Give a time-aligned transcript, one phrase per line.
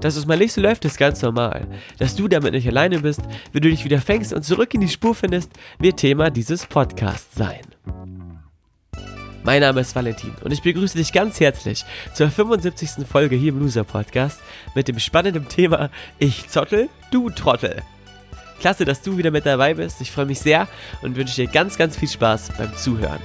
[0.00, 1.66] Dass es mal nicht so läuft, ist ganz normal.
[1.98, 3.20] Dass du damit nicht alleine bist,
[3.52, 7.34] wenn du dich wieder fängst und zurück in die Spur findest, wird Thema dieses Podcasts
[7.34, 7.62] sein.
[9.44, 13.06] Mein Name ist Valentin und ich begrüße dich ganz herzlich zur 75.
[13.10, 14.42] Folge hier im Loser Podcast
[14.74, 17.82] mit dem spannenden Thema Ich Zottel, du Trottel.
[18.60, 20.00] Klasse, dass du wieder mit dabei bist.
[20.00, 20.68] Ich freue mich sehr
[21.02, 23.20] und wünsche dir ganz, ganz viel Spaß beim Zuhören.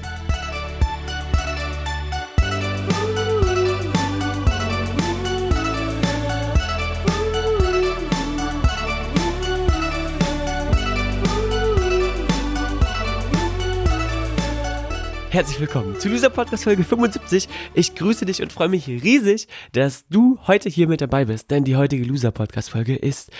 [15.34, 17.50] Herzlich willkommen zu dieser Podcast Folge 75.
[17.73, 21.64] Ich grüße dich und freue mich riesig, dass du heute hier mit dabei bist, denn
[21.64, 23.31] die heutige Loser Podcast Folge ist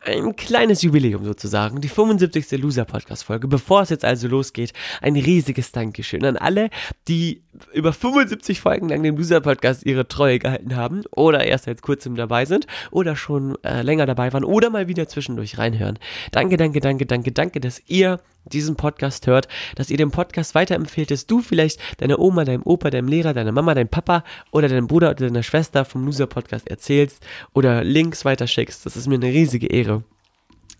[0.00, 2.60] ein kleines Jubiläum sozusagen, die 75.
[2.60, 3.48] Loser Podcast Folge.
[3.48, 6.70] Bevor es jetzt also losgeht, ein riesiges Dankeschön an alle,
[7.08, 11.82] die über 75 Folgen lang dem Loser Podcast ihre Treue gehalten haben oder erst seit
[11.82, 15.98] kurzem dabei sind oder schon äh, länger dabei waren oder mal wieder zwischendurch reinhören.
[16.30, 18.20] Danke, danke, danke, danke, danke, dass ihr
[18.52, 22.90] diesen Podcast hört, dass ihr den Podcast weiterempfehlt, dass du vielleicht deine Oma, deinem Opa,
[22.90, 26.68] deinem Lehrer, deiner Mama, deinem Papa oder deinem Bruder oder deiner Schwester vom Loser Podcast
[26.68, 28.86] erzählst oder Links weiterschickst.
[28.86, 29.97] Das ist mir eine riesige Ehre.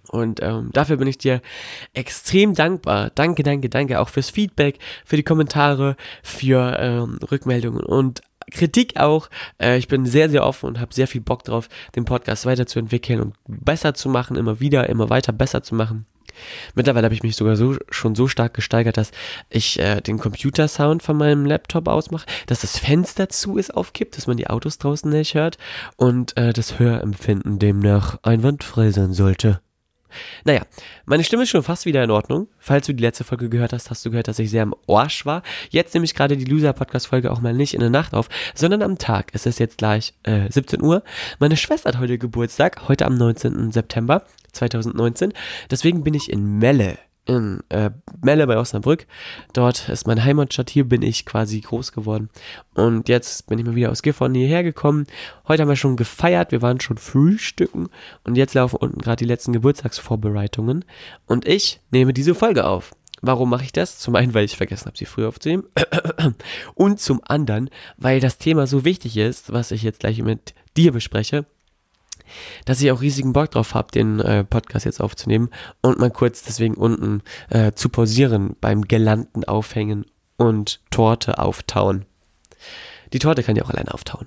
[0.08, 1.40] Und ähm, dafür bin ich dir
[1.92, 3.10] extrem dankbar.
[3.14, 9.28] Danke, danke, danke auch fürs Feedback, für die Kommentare, für ähm, Rückmeldungen und Kritik auch.
[9.60, 13.20] Äh, ich bin sehr, sehr offen und habe sehr viel Bock drauf, den Podcast weiterzuentwickeln
[13.20, 16.06] und besser zu machen, immer wieder, immer weiter besser zu machen.
[16.74, 19.10] Mittlerweile habe ich mich sogar so schon so stark gesteigert, dass
[19.48, 24.26] ich äh, den Computersound von meinem Laptop ausmache, dass das Fenster zu ist, aufkippt, dass
[24.26, 25.58] man die Autos draußen nicht hört
[25.96, 29.60] und äh, das Hörempfinden demnach einwandfrei sein sollte.
[30.44, 30.62] Naja,
[31.06, 32.48] meine Stimme ist schon fast wieder in Ordnung.
[32.58, 35.26] Falls du die letzte Folge gehört hast, hast du gehört, dass ich sehr im Arsch
[35.26, 35.42] war.
[35.70, 38.98] Jetzt nehme ich gerade die Loser-Podcast-Folge auch mal nicht in der Nacht auf, sondern am
[38.98, 39.30] Tag.
[39.32, 41.02] Es ist jetzt gleich äh, 17 Uhr.
[41.38, 43.72] Meine Schwester hat heute Geburtstag, heute am 19.
[43.72, 45.32] September 2019.
[45.70, 46.98] Deswegen bin ich in Melle
[47.28, 47.90] in äh,
[48.22, 49.06] Melle bei Osnabrück.
[49.52, 50.70] Dort ist meine Heimatstadt.
[50.70, 52.30] Hier bin ich quasi groß geworden.
[52.74, 55.06] Und jetzt bin ich mal wieder aus Gifhorn hierher gekommen.
[55.46, 56.52] Heute haben wir schon gefeiert.
[56.52, 57.90] Wir waren schon frühstücken.
[58.24, 60.86] Und jetzt laufen unten gerade die letzten Geburtstagsvorbereitungen.
[61.26, 62.94] Und ich nehme diese Folge auf.
[63.20, 63.98] Warum mache ich das?
[63.98, 65.64] Zum einen, weil ich vergessen habe, sie früher aufzunehmen.
[66.74, 67.68] Und zum anderen,
[67.98, 71.44] weil das Thema so wichtig ist, was ich jetzt gleich mit dir bespreche
[72.64, 75.50] dass ich auch riesigen Bock drauf habe, den äh, Podcast jetzt aufzunehmen
[75.82, 80.04] und mal kurz deswegen unten äh, zu pausieren beim gelanden Aufhängen
[80.36, 82.04] und Torte auftauen.
[83.12, 84.26] Die Torte kann ja auch alleine auftauen.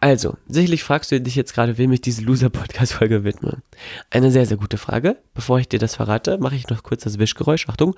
[0.00, 3.62] Also, sicherlich fragst du dich jetzt gerade, wem ich diese Loser-Podcast-Folge widme.
[4.10, 5.16] Eine sehr, sehr gute Frage.
[5.34, 7.68] Bevor ich dir das verrate, mache ich noch kurz das Wischgeräusch.
[7.68, 7.94] Achtung.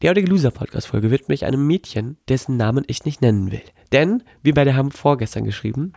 [0.00, 3.62] Die heutige Loser-Podcast-Folge widme ich einem Mädchen, dessen Namen ich nicht nennen will.
[3.92, 5.92] Denn, wie beide haben vorgestern geschrieben,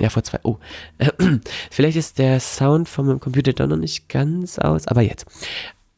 [0.00, 0.38] ja, vor zwei.
[0.42, 0.58] Oh.
[1.70, 5.26] Vielleicht ist der Sound von meinem Computer doch noch nicht ganz aus, aber jetzt.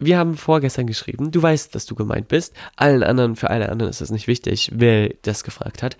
[0.02, 2.54] Wir haben vorgestern geschrieben, du weißt, dass du gemeint bist.
[2.76, 5.98] Allen anderen, für alle anderen ist es nicht wichtig, wer das gefragt hat.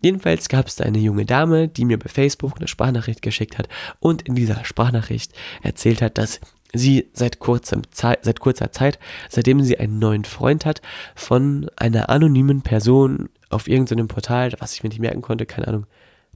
[0.00, 3.68] Jedenfalls gab es da eine junge Dame, die mir bei Facebook eine Sprachnachricht geschickt hat
[3.98, 6.38] und in dieser Sprachnachricht erzählt hat, dass
[6.72, 10.80] sie seit, kurzem seit kurzer Zeit, seitdem sie einen neuen Freund hat,
[11.16, 15.86] von einer anonymen Person auf irgendeinem Portal, was ich mir nicht merken konnte, keine Ahnung,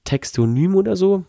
[0.04, 1.24] Textonym oder so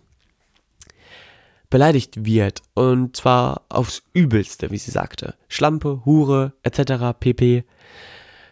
[1.70, 2.62] beleidigt wird.
[2.74, 5.36] Und zwar aufs Übelste, wie sie sagte.
[5.50, 7.18] Schlampe, Hure, etc.
[7.20, 7.64] pp.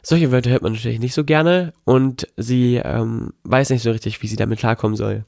[0.01, 4.22] Solche Wörter hört man natürlich nicht so gerne und sie ähm, weiß nicht so richtig,
[4.22, 5.23] wie sie damit klarkommen soll.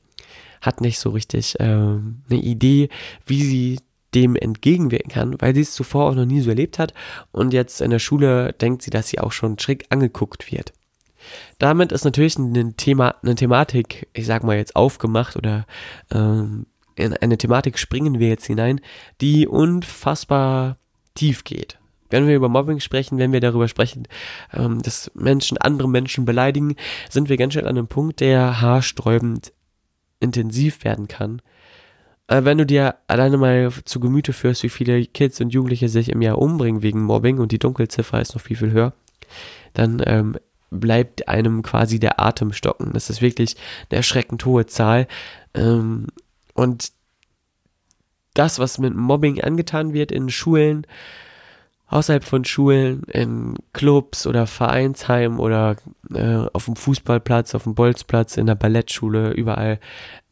[0.60, 2.90] Hat nicht so richtig ähm, eine Idee,
[3.26, 3.80] wie sie
[4.14, 6.94] dem entgegenwirken kann, weil sie es zuvor auch noch nie so erlebt hat
[7.32, 10.74] und jetzt in der Schule denkt sie, dass sie auch schon schräg angeguckt wird.
[11.60, 15.66] Damit ist natürlich ein Thema, eine Thematik, ich sag mal jetzt aufgemacht oder
[16.12, 18.82] ähm, in eine Thematik springen wir jetzt hinein,
[19.22, 20.78] die unfassbar
[21.14, 21.78] tief geht.
[22.10, 24.08] Wenn wir über Mobbing sprechen, wenn wir darüber sprechen,
[24.54, 26.76] ähm, dass Menschen andere Menschen beleidigen,
[27.10, 29.52] sind wir ganz schnell an einem Punkt, der haarsträubend
[30.20, 31.42] intensiv werden kann.
[32.28, 36.10] Äh, wenn du dir alleine mal zu Gemüte führst, wie viele Kids und Jugendliche sich
[36.10, 38.94] im Jahr umbringen wegen Mobbing und die Dunkelziffer ist noch viel, viel höher,
[39.74, 40.38] dann ähm,
[40.76, 42.92] bleibt einem quasi der Atem stocken.
[42.94, 43.56] Das ist wirklich
[43.90, 45.08] eine erschreckend hohe Zahl.
[45.54, 46.08] Ähm,
[46.54, 46.92] und
[48.34, 50.86] das, was mit Mobbing angetan wird in Schulen,
[51.88, 55.78] außerhalb von Schulen, in Clubs oder Vereinsheimen oder
[56.14, 59.80] äh, auf dem Fußballplatz, auf dem Bolzplatz, in der Ballettschule, überall,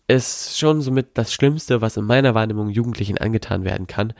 [0.07, 4.13] ist schon somit das Schlimmste, was in meiner Wahrnehmung Jugendlichen angetan werden kann.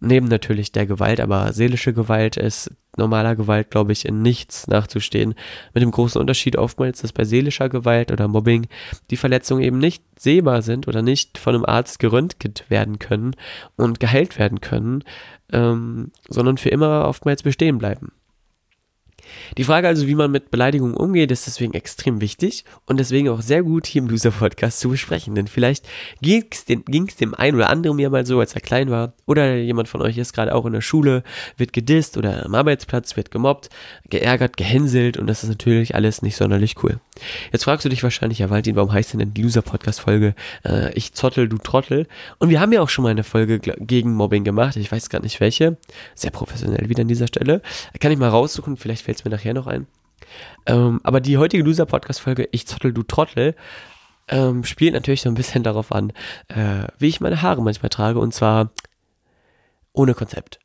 [0.00, 5.34] Neben natürlich der Gewalt, aber seelische Gewalt ist normaler Gewalt, glaube ich, in nichts nachzustehen.
[5.72, 8.66] Mit dem großen Unterschied oftmals, dass bei seelischer Gewalt oder Mobbing
[9.10, 13.34] die Verletzungen eben nicht sehbar sind oder nicht von einem Arzt geröntgt werden können
[13.76, 15.04] und geheilt werden können,
[15.52, 18.12] ähm, sondern für immer oftmals bestehen bleiben.
[19.56, 23.40] Die Frage also, wie man mit Beleidigungen umgeht, ist deswegen extrem wichtig und deswegen auch
[23.40, 25.34] sehr gut hier im Loser-Podcast zu besprechen.
[25.34, 25.86] Denn vielleicht
[26.20, 29.88] ging es dem, einen oder anderen ja mal so, als er klein war, oder jemand
[29.88, 31.22] von euch ist gerade auch in der Schule,
[31.56, 33.68] wird gedisst oder am Arbeitsplatz wird gemobbt,
[34.08, 37.00] geärgert, gehänselt und das ist natürlich alles nicht sonderlich cool.
[37.52, 40.34] Jetzt fragst du dich wahrscheinlich, ja Valentin, warum heißt denn die Loser-Podcast-Folge
[40.64, 42.06] äh, Ich Zottel, du Trottel?
[42.38, 45.20] Und wir haben ja auch schon mal eine Folge gegen Mobbing gemacht, ich weiß gar
[45.20, 45.76] nicht welche,
[46.14, 47.62] sehr professionell wieder an dieser Stelle.
[48.00, 49.86] Kann ich mal raussuchen, vielleicht fällt es mir nachher noch ein.
[50.66, 53.54] Ähm, aber die heutige Loser-Podcast-Folge Ich Zottel, du Trottel
[54.28, 56.12] ähm, spielt natürlich so ein bisschen darauf an,
[56.48, 58.70] äh, wie ich meine Haare manchmal trage und zwar
[59.92, 60.58] ohne Konzept.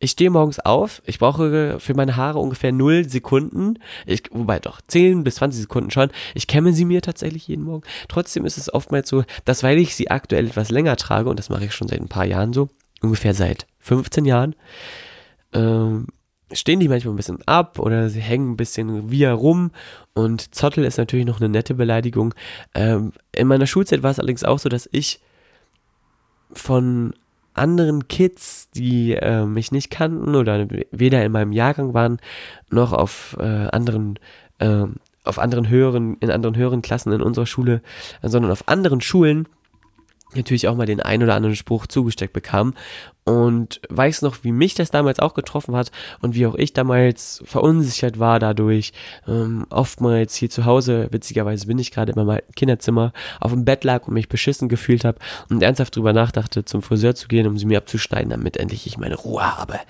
[0.00, 4.80] Ich stehe morgens auf, ich brauche für meine Haare ungefähr 0 Sekunden, ich, wobei doch
[4.82, 6.10] 10 bis 20 Sekunden schon.
[6.34, 7.84] Ich kämme sie mir tatsächlich jeden Morgen.
[8.08, 11.48] Trotzdem ist es oftmals so, dass weil ich sie aktuell etwas länger trage, und das
[11.48, 12.68] mache ich schon seit ein paar Jahren so,
[13.00, 14.56] ungefähr seit 15 Jahren,
[15.54, 16.08] ähm,
[16.52, 19.70] stehen die manchmal ein bisschen ab oder sie hängen ein bisschen wie rum
[20.12, 22.34] und Zottel ist natürlich noch eine nette Beleidigung.
[22.74, 25.20] Ähm, in meiner Schulzeit war es allerdings auch so, dass ich
[26.52, 27.14] von
[27.54, 32.18] anderen Kids, die äh, mich nicht kannten oder weder in meinem Jahrgang waren,
[32.70, 34.18] noch auf äh, anderen,
[34.58, 34.84] äh,
[35.24, 37.80] auf anderen höheren, in anderen höheren Klassen in unserer Schule,
[38.22, 39.48] sondern auf anderen Schulen
[40.36, 42.74] natürlich auch mal den ein oder anderen Spruch zugesteckt bekam
[43.24, 45.90] und weiß noch, wie mich das damals auch getroffen hat
[46.20, 48.92] und wie auch ich damals verunsichert war dadurch.
[49.26, 53.82] Ähm, oftmals hier zu Hause, witzigerweise bin ich gerade in meinem Kinderzimmer, auf dem Bett
[53.84, 57.56] lag und mich beschissen gefühlt habe und ernsthaft drüber nachdachte, zum Friseur zu gehen, um
[57.56, 59.80] sie mir abzuschneiden, damit endlich ich meine Ruhe habe.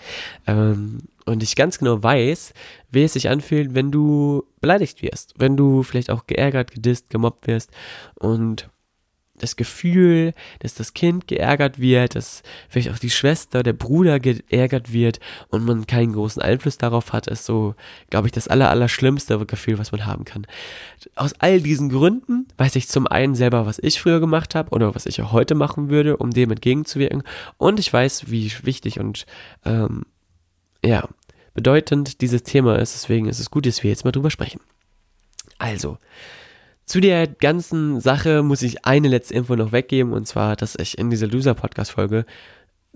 [0.47, 2.53] Ähm, und ich ganz genau weiß,
[2.91, 7.47] wie es sich anfühlt, wenn du beleidigt wirst, wenn du vielleicht auch geärgert, gedisst, gemobbt
[7.47, 7.71] wirst
[8.15, 8.69] und
[9.39, 14.93] das Gefühl, dass das Kind geärgert wird, dass vielleicht auch die Schwester, der Bruder geärgert
[14.93, 17.75] wird und man keinen großen Einfluss darauf hat, ist so,
[18.11, 20.47] glaube ich, das aller, aller schlimmste Gefühl, was man haben kann.
[21.17, 24.95] Aus all diesen Gründen weiß ich zum einen selber, was ich früher gemacht habe oder
[24.95, 27.25] was ich auch heute machen würde, um dem entgegenzuwirken
[27.59, 29.27] und ich weiß, wie wichtig und
[29.65, 30.03] ähm,
[30.85, 31.09] ja,
[31.55, 34.61] bedeutend dieses Thema ist, deswegen ist es gut, dass wir jetzt mal drüber sprechen.
[35.59, 35.99] Also,
[36.87, 40.99] zu der ganzen Sache muss ich eine letzte Info noch weggeben und zwar, dass ich
[40.99, 42.27] in dieser Loser-Podcast-Folge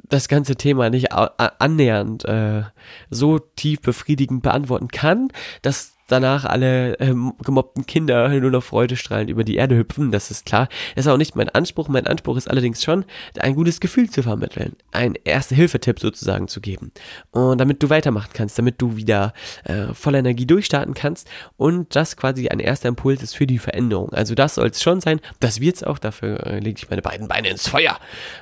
[0.08, 2.62] das ganze Thema nicht annähernd äh,
[3.11, 5.29] so tief befriedigend beantworten kann,
[5.62, 10.46] dass danach alle ähm, gemobbten Kinder nur noch freudestrahlend über die Erde hüpfen, das ist
[10.46, 10.69] klar.
[10.96, 11.88] Das ist auch nicht mein Anspruch.
[11.88, 13.05] Mein Anspruch ist allerdings schon,
[13.38, 16.93] ein gutes Gefühl zu vermitteln, einen Erste-Hilfe-Tipp sozusagen zu geben.
[17.31, 19.32] Und damit du weitermachen kannst, damit du wieder
[19.64, 24.12] äh, voller Energie durchstarten kannst und das quasi ein erster Impuls ist für die Veränderung.
[24.12, 27.02] Also das soll es schon sein, das wird es auch, dafür äh, lege ich meine
[27.02, 27.99] beiden Beine ins Feuer.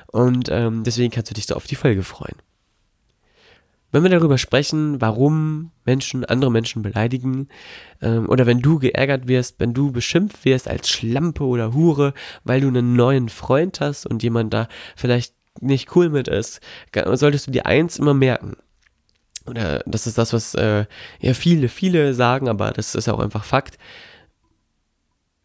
[0.07, 2.35] Und ähm, deswegen kannst du dich so auf die Folge freuen.
[3.91, 7.47] Wenn wir darüber sprechen, warum Menschen andere Menschen beleidigen,
[8.01, 12.13] ähm, oder wenn du geärgert wirst, wenn du beschimpft wirst als Schlampe oder Hure,
[12.43, 16.59] weil du einen neuen Freund hast und jemand da vielleicht nicht cool mit ist,
[17.13, 18.57] solltest du dir eins immer merken.
[19.47, 20.85] Oder das ist das, was äh,
[21.21, 23.77] ja viele, viele sagen, aber das ist auch einfach Fakt.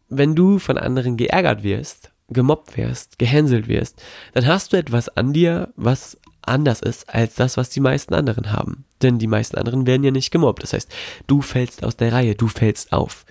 [0.09, 5.33] Wenn du von anderen geärgert wirst, gemobbt wirst, gehänselt wirst, dann hast du etwas an
[5.33, 8.85] dir, was anders ist als das, was die meisten anderen haben.
[9.01, 10.63] Denn die meisten anderen werden ja nicht gemobbt.
[10.63, 10.93] Das heißt,
[11.27, 13.25] du fällst aus der Reihe, du fällst auf.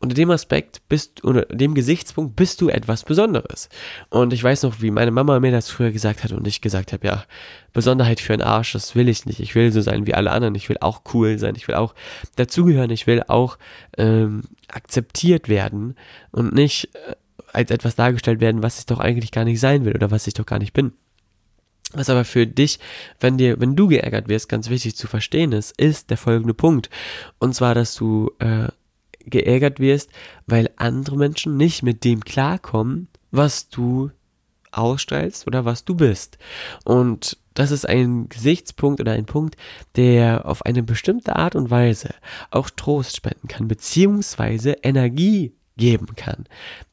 [0.00, 3.68] Unter dem Aspekt bist, unter dem Gesichtspunkt bist du etwas Besonderes.
[4.10, 6.92] Und ich weiß noch, wie meine Mama mir das früher gesagt hat und ich gesagt
[6.92, 7.24] habe, ja,
[7.72, 9.38] Besonderheit für einen Arsch, das will ich nicht.
[9.38, 10.56] Ich will so sein wie alle anderen.
[10.56, 11.54] Ich will auch cool sein.
[11.56, 11.94] Ich will auch
[12.34, 12.90] dazugehören.
[12.90, 13.58] Ich will auch
[13.96, 15.94] ähm, akzeptiert werden
[16.32, 17.14] und nicht äh,
[17.52, 20.34] als etwas dargestellt werden, was ich doch eigentlich gar nicht sein will oder was ich
[20.34, 20.92] doch gar nicht bin.
[21.94, 22.78] Was aber für dich,
[23.20, 26.88] wenn dir, wenn du geärgert wirst, ganz wichtig zu verstehen ist, ist der folgende Punkt.
[27.38, 28.68] Und zwar, dass du äh,
[29.24, 30.10] geärgert wirst,
[30.46, 34.10] weil andere Menschen nicht mit dem klarkommen, was du
[34.72, 36.38] ausstrahlst oder was du bist.
[36.84, 39.56] Und das ist ein Gesichtspunkt oder ein Punkt,
[39.96, 42.14] der auf eine bestimmte Art und Weise
[42.50, 46.46] auch Trost spenden kann, beziehungsweise Energie geben kann.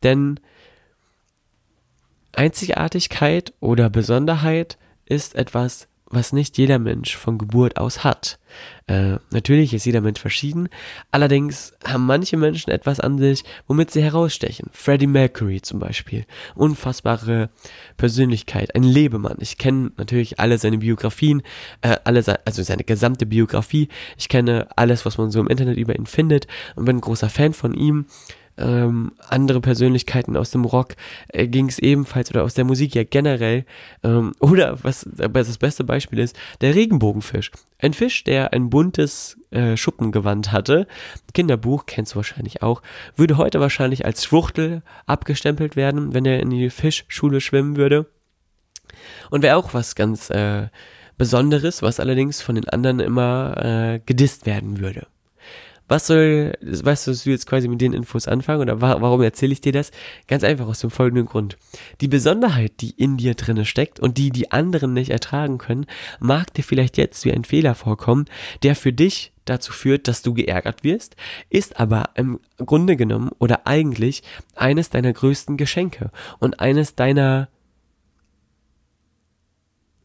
[0.03, 0.39] Denn
[2.33, 4.77] Einzigartigkeit oder Besonderheit
[5.09, 8.39] ist etwas, was nicht jeder Mensch von Geburt aus hat.
[8.87, 10.69] Äh, natürlich ist jeder Mensch verschieden,
[11.11, 14.69] allerdings haben manche Menschen etwas an sich, womit sie herausstechen.
[14.71, 16.25] Freddie Mercury zum Beispiel.
[16.55, 17.49] Unfassbare
[17.97, 19.37] Persönlichkeit, ein Lebemann.
[19.39, 21.43] Ich kenne natürlich alle seine Biografien,
[21.81, 23.89] äh, alle, also seine gesamte Biografie.
[24.17, 27.29] Ich kenne alles, was man so im Internet über ihn findet und bin ein großer
[27.29, 28.07] Fan von ihm
[28.59, 30.95] ähm, andere Persönlichkeiten aus dem Rock
[31.29, 33.65] äh, ging es ebenfalls oder aus der Musik ja generell.
[34.03, 37.51] Ähm, oder was das beste Beispiel ist, der Regenbogenfisch.
[37.79, 40.87] Ein Fisch, der ein buntes äh, Schuppengewand hatte,
[41.33, 42.81] Kinderbuch, kennst du wahrscheinlich auch,
[43.15, 48.07] würde heute wahrscheinlich als Schwuchtel abgestempelt werden, wenn er in die Fischschule schwimmen würde.
[49.29, 50.67] Und wäre auch was ganz äh,
[51.17, 55.07] Besonderes, was allerdings von den anderen immer äh, gedisst werden würde.
[55.89, 59.51] Was soll, weißt du, du jetzt quasi mit den Infos anfangen oder wa warum erzähle
[59.51, 59.91] ich dir das?
[60.27, 61.57] Ganz einfach aus dem folgenden Grund.
[61.99, 65.87] Die Besonderheit, die in dir drinne steckt und die die anderen nicht ertragen können,
[66.19, 68.25] mag dir vielleicht jetzt wie ein Fehler vorkommen,
[68.63, 71.15] der für dich dazu führt, dass du geärgert wirst,
[71.49, 74.21] ist aber im Grunde genommen oder eigentlich
[74.55, 77.49] eines deiner größten Geschenke und eines deiner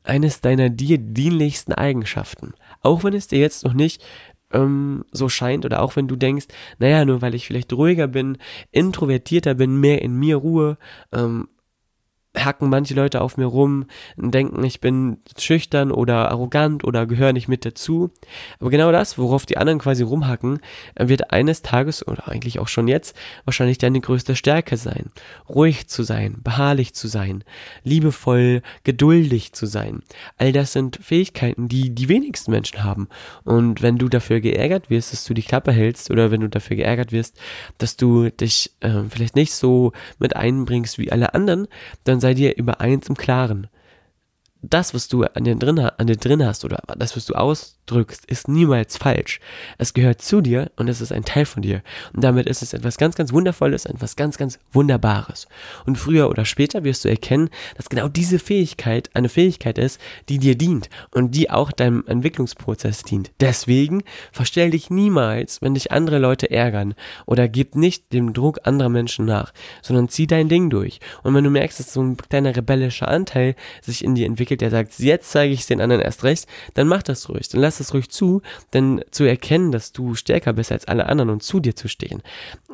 [0.04, 2.52] eines deiner dir dienlichsten Eigenschaften.
[2.82, 4.04] Auch wenn es dir jetzt noch nicht
[4.52, 6.46] ähm, so scheint oder auch wenn du denkst,
[6.78, 8.38] naja, nur weil ich vielleicht ruhiger bin,
[8.70, 10.78] introvertierter bin, mehr in mir Ruhe,
[11.12, 11.48] ähm,
[12.36, 13.86] hacken manche Leute auf mir rum,
[14.16, 18.10] denken, ich bin schüchtern oder arrogant oder gehöre nicht mit dazu.
[18.60, 20.58] Aber genau das, worauf die anderen quasi rumhacken,
[20.98, 25.10] wird eines Tages oder eigentlich auch schon jetzt wahrscheinlich deine größte Stärke sein.
[25.48, 27.44] Ruhig zu sein, beharrlich zu sein,
[27.84, 30.02] liebevoll, geduldig zu sein.
[30.36, 33.08] All das sind Fähigkeiten, die die wenigsten Menschen haben.
[33.44, 36.76] Und wenn du dafür geärgert wirst, dass du die Klappe hältst oder wenn du dafür
[36.76, 37.38] geärgert wirst,
[37.78, 41.68] dass du dich äh, vielleicht nicht so mit einbringst wie alle anderen,
[42.04, 43.66] dann sei dir über eins im Klaren.
[44.70, 47.78] Das, was du an dir drin, an dir drin hast oder das, was du aus,
[47.86, 49.40] drückst, ist niemals falsch.
[49.76, 51.82] Es gehört zu dir und es ist ein Teil von dir.
[52.14, 55.48] Und damit ist es etwas ganz, ganz Wundervolles, etwas ganz, ganz Wunderbares.
[55.84, 60.38] Und früher oder später wirst du erkennen, dass genau diese Fähigkeit eine Fähigkeit ist, die
[60.38, 63.32] dir dient und die auch deinem Entwicklungsprozess dient.
[63.40, 64.02] Deswegen
[64.32, 66.94] verstell dich niemals, wenn dich andere Leute ärgern
[67.26, 69.52] oder gib nicht dem Druck anderer Menschen nach,
[69.82, 71.00] sondern zieh dein Ding durch.
[71.22, 74.70] Und wenn du merkst, dass so ein kleiner rebellischer Anteil sich in dir entwickelt, der
[74.70, 77.48] sagt, jetzt zeige ich es den anderen erst recht, dann mach das ruhig.
[77.48, 78.42] Dann lass es ruhig zu,
[78.72, 82.22] denn zu erkennen, dass du stärker bist als alle anderen und zu dir zu stehen,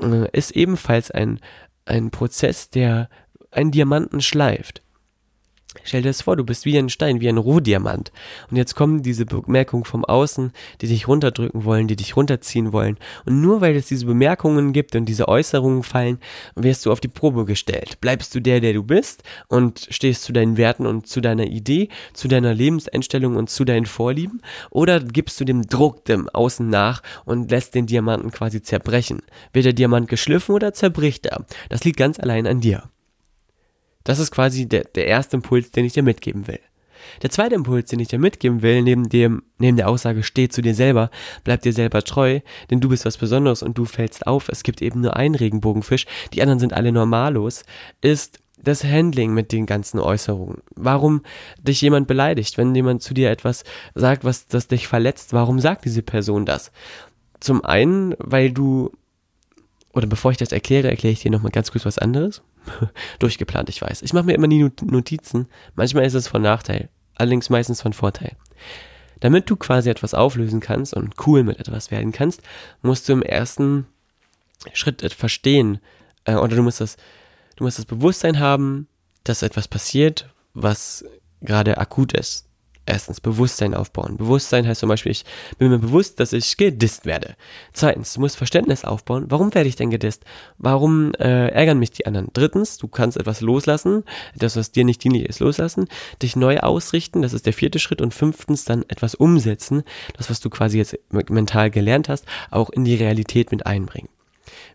[0.02, 1.40] äh, ist ebenfalls ein,
[1.84, 3.08] ein Prozess, der
[3.50, 4.82] einen Diamanten schleift.
[5.85, 8.11] Stell dir das vor, du bist wie ein Stein, wie ein Rohdiamant.
[8.50, 12.99] Und jetzt kommen diese Bemerkungen vom Außen, die dich runterdrücken wollen, die dich runterziehen wollen.
[13.25, 16.19] Und nur weil es diese Bemerkungen gibt und diese Äußerungen fallen,
[16.57, 18.00] wirst du auf die Probe gestellt.
[18.00, 21.89] Bleibst du der, der du bist und stehst zu deinen Werten und zu deiner Idee,
[22.15, 24.43] zu deiner Lebenseinstellung und zu deinen Vorlieben?
[24.71, 29.23] Oder gibst du dem Druck dem Außen nach und lässt den Diamanten quasi zerbrechen?
[29.53, 31.47] Wird der Diamant geschliffen oder zerbricht er?
[31.69, 32.91] Das liegt ganz allein an dir.
[34.04, 36.61] Das ist quasi der, der erste Impuls, den ich dir mitgeben will.
[37.23, 40.62] Der zweite Impuls, den ich dir mitgeben will, neben dem, neben der Aussage, steh zu
[40.62, 41.11] dir selber,
[41.45, 42.40] bleib dir selber treu,
[42.71, 46.07] denn du bist was Besonderes und du fällst auf, es gibt eben nur einen Regenbogenfisch,
[46.33, 47.64] die anderen sind alle normalos,
[48.00, 50.59] ist das Handling mit den ganzen Äußerungen.
[50.76, 51.23] Warum
[51.62, 53.64] dich jemand beleidigt, wenn jemand zu dir etwas
[53.95, 56.71] sagt, was das dich verletzt, warum sagt diese Person das?
[57.40, 58.90] Zum einen, weil du
[59.92, 62.42] oder bevor ich das erkläre, erkläre ich dir nochmal ganz kurz was anderes.
[63.19, 64.02] Durchgeplant, ich weiß.
[64.02, 65.49] Ich mache mir immer die Notizen.
[65.75, 68.37] Manchmal ist es von Nachteil, allerdings meistens von Vorteil.
[69.21, 72.43] Damit du quasi etwas auflösen kannst und cool mit etwas werden kannst,
[72.83, 73.87] musst du im ersten
[74.73, 75.81] Schritt verstehen,
[76.25, 76.97] äh, oder du musst das,
[77.57, 78.88] du musst das Bewusstsein haben,
[79.25, 81.05] dass etwas passiert, was
[81.43, 82.50] gerade akut ist
[82.90, 84.16] erstens Bewusstsein aufbauen.
[84.16, 85.25] Bewusstsein heißt zum Beispiel, ich
[85.59, 87.37] bin mir bewusst, dass ich gedisst werde.
[87.73, 89.26] Zweitens, du musst Verständnis aufbauen.
[89.28, 90.25] Warum werde ich denn gedisst?
[90.59, 92.28] Warum äh, ärgern mich die anderen?
[92.32, 94.04] Drittens, du kannst etwas loslassen,
[94.37, 95.88] das, was dir nicht dienlich ist, loslassen,
[96.23, 98.00] dich neu ausrichten, das ist der vierte Schritt.
[98.00, 99.82] Und fünftens, dann etwas umsetzen,
[100.16, 104.09] das, was du quasi jetzt mental gelernt hast, auch in die Realität mit einbringen.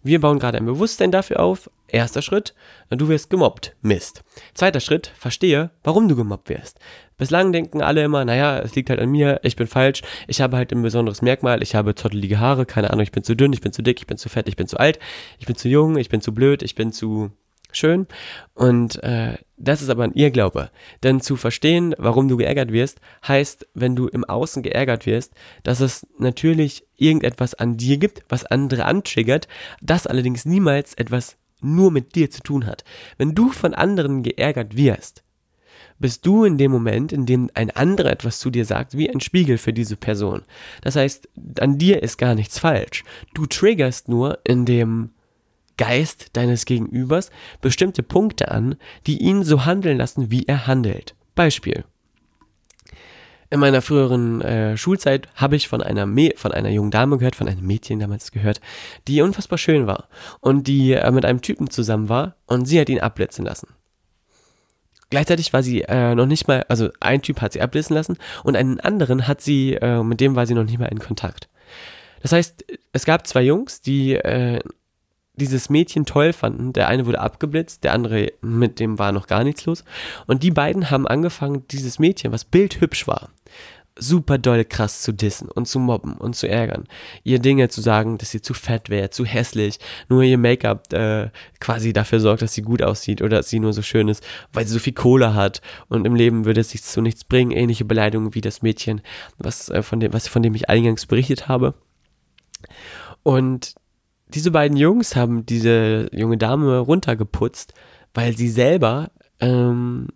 [0.05, 1.67] Wir bauen gerade ein Bewusstsein dafür auf.
[1.88, 2.53] Erster Schritt,
[2.91, 3.75] du wirst gemobbt.
[3.81, 4.24] Mist.
[4.53, 6.77] Zweiter Schritt, verstehe, warum du gemobbt wirst.
[7.17, 10.57] Bislang denken alle immer, naja, es liegt halt an mir, ich bin falsch, ich habe
[10.57, 13.62] halt ein besonderes Merkmal, ich habe zottelige Haare, keine Ahnung, ich bin zu dünn, ich
[13.62, 15.00] bin zu dick, ich bin zu fett, ich bin zu alt,
[15.39, 17.31] ich bin zu jung, ich bin zu blöd, ich bin zu
[17.77, 18.08] schön.
[18.53, 20.70] Und äh, das ist aber ein Irrglaube.
[21.03, 25.79] Denn zu verstehen, warum du geärgert wirst, heißt, wenn du im Außen geärgert wirst, dass
[25.79, 29.48] es natürlich irgendetwas an dir gibt, was andere antriggert,
[29.82, 32.84] das allerdings niemals etwas nur mit dir zu tun hat.
[33.17, 35.24] Wenn du von anderen geärgert wirst,
[35.98, 39.22] bist du in dem Moment, in dem ein anderer etwas zu dir sagt, wie ein
[39.22, 40.44] Spiegel für diese Person.
[40.82, 41.29] Das heißt,
[41.60, 43.03] an dir ist gar nichts falsch.
[43.34, 45.12] Du triggerst nur in dem
[45.77, 48.75] Geist deines Gegenübers bestimmte Punkte an,
[49.08, 51.15] die ihn so handeln lassen, wie er handelt.
[51.36, 51.84] Beispiel.
[53.51, 57.48] In meiner früheren äh, Schulzeit habe ich von einer, von einer jungen Dame gehört, von
[57.48, 58.60] einem Mädchen damals gehört,
[59.08, 60.10] die unfassbar schön war
[60.41, 63.67] und die äh, mit einem Typen zusammen war und sie hat ihn abblitzen lassen.
[65.12, 68.55] Gleichzeitig war sie äh, noch nicht mal, also ein Typ hat sie abblitzen lassen und
[68.55, 71.48] einen anderen hat sie, äh, mit dem war sie noch nicht mal in Kontakt.
[72.22, 74.60] Das heißt, es gab zwei Jungs, die äh,
[75.38, 76.74] dieses Mädchen toll fanden.
[76.74, 79.84] Der eine wurde abgeblitzt, der andere, mit dem war noch gar nichts los.
[80.27, 83.30] Und die beiden haben angefangen, dieses Mädchen, was bildhübsch war,
[83.98, 86.86] super doll krass zu dissen und zu mobben und zu ärgern.
[87.24, 91.30] Ihr Dinge zu sagen, dass sie zu fett wäre, zu hässlich, nur ihr Make-up äh,
[91.60, 94.68] quasi dafür sorgt, dass sie gut aussieht oder dass sie nur so schön ist, weil
[94.68, 97.51] sie so viel Kohle hat und im Leben würde es sich zu nichts bringen.
[97.51, 99.01] Ähnliche Beleidigungen wie das Mädchen,
[99.38, 101.74] was, äh, von, dem, was, von dem ich eingangs berichtet habe.
[103.24, 103.75] Und
[104.29, 107.74] diese beiden Jungs haben diese junge Dame runtergeputzt,
[108.13, 110.08] weil sie selber ähm,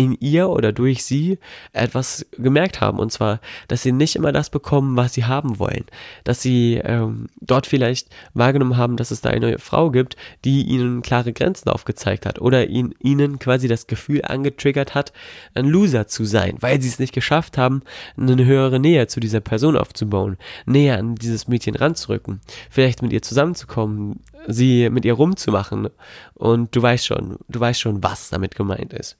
[0.00, 1.38] in ihr oder durch sie
[1.72, 2.98] etwas gemerkt haben.
[2.98, 5.84] Und zwar, dass sie nicht immer das bekommen, was sie haben wollen.
[6.24, 10.16] Dass sie ähm, dort vielleicht wahrgenommen haben, dass es da eine Frau gibt,
[10.46, 15.12] die ihnen klare Grenzen aufgezeigt hat oder ihn, ihnen quasi das Gefühl angetriggert hat,
[15.54, 17.82] ein Loser zu sein, weil sie es nicht geschafft haben,
[18.16, 22.40] eine höhere Nähe zu dieser Person aufzubauen, näher an dieses Mädchen ranzurücken,
[22.70, 25.88] vielleicht mit ihr zusammenzukommen, sie mit ihr rumzumachen.
[26.34, 29.18] Und du weißt schon, du weißt schon, was damit gemeint ist.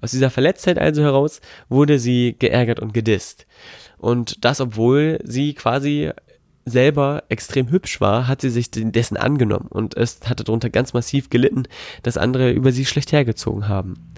[0.00, 3.46] Aus dieser Verletztheit also heraus wurde sie geärgert und gedisst.
[3.98, 6.10] Und das, obwohl sie quasi
[6.66, 11.30] selber extrem hübsch war, hat sie sich dessen angenommen und es hatte darunter ganz massiv
[11.30, 11.64] gelitten,
[12.02, 14.13] dass andere über sie schlecht hergezogen haben.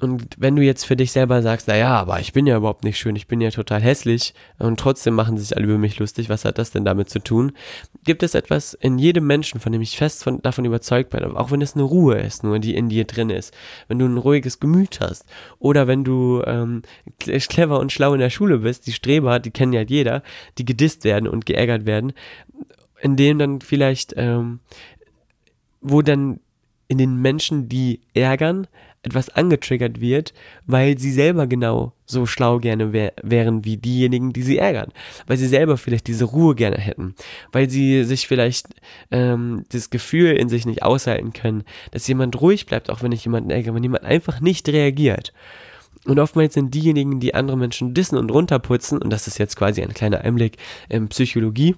[0.00, 2.98] Und wenn du jetzt für dich selber sagst, naja, aber ich bin ja überhaupt nicht
[2.98, 6.44] schön, ich bin ja total hässlich und trotzdem machen sich alle über mich lustig, was
[6.44, 7.52] hat das denn damit zu tun?
[8.04, 11.50] Gibt es etwas in jedem Menschen, von dem ich fest von, davon überzeugt bin, auch
[11.50, 13.52] wenn es eine Ruhe ist, nur die in dir drin ist,
[13.88, 15.26] wenn du ein ruhiges Gemüt hast
[15.58, 16.82] oder wenn du ähm,
[17.18, 20.22] clever und schlau in der Schule bist, die Streber, die kennen ja jeder,
[20.58, 22.12] die gedisst werden und geärgert werden,
[23.00, 24.60] in denen dann vielleicht, ähm,
[25.80, 26.38] wo dann
[26.88, 28.66] in den Menschen, die ärgern,
[29.02, 30.34] etwas angetriggert wird,
[30.66, 34.92] weil sie selber genau so schlau gerne wär, wären wie diejenigen, die sie ärgern,
[35.26, 37.14] weil sie selber vielleicht diese Ruhe gerne hätten,
[37.52, 38.68] weil sie sich vielleicht
[39.10, 43.24] ähm, das Gefühl in sich nicht aushalten können, dass jemand ruhig bleibt, auch wenn ich
[43.24, 45.32] jemanden ärgere, wenn jemand einfach nicht reagiert.
[46.04, 49.82] Und oftmals sind diejenigen, die andere Menschen dissen und runterputzen, und das ist jetzt quasi
[49.82, 50.56] ein kleiner Einblick
[50.88, 51.76] in Psychologie,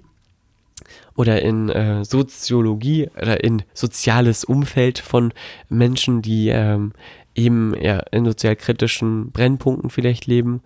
[1.15, 5.33] oder in äh, Soziologie oder in soziales Umfeld von
[5.69, 6.93] Menschen, die ähm,
[7.35, 10.63] eben ja, in sozial kritischen Brennpunkten vielleicht leben.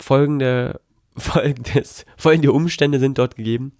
[0.00, 0.80] Folgende,
[1.16, 3.72] folgendes, folgende Umstände sind dort gegeben.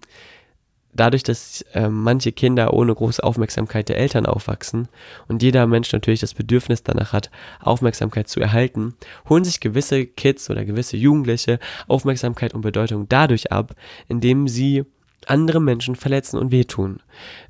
[0.93, 4.87] Dadurch, dass äh, manche Kinder ohne große Aufmerksamkeit der Eltern aufwachsen
[5.27, 8.95] und jeder Mensch natürlich das Bedürfnis danach hat, Aufmerksamkeit zu erhalten,
[9.29, 13.75] holen sich gewisse Kids oder gewisse Jugendliche Aufmerksamkeit und Bedeutung dadurch ab,
[14.07, 14.85] indem sie
[15.29, 17.01] andere Menschen verletzen und wehtun.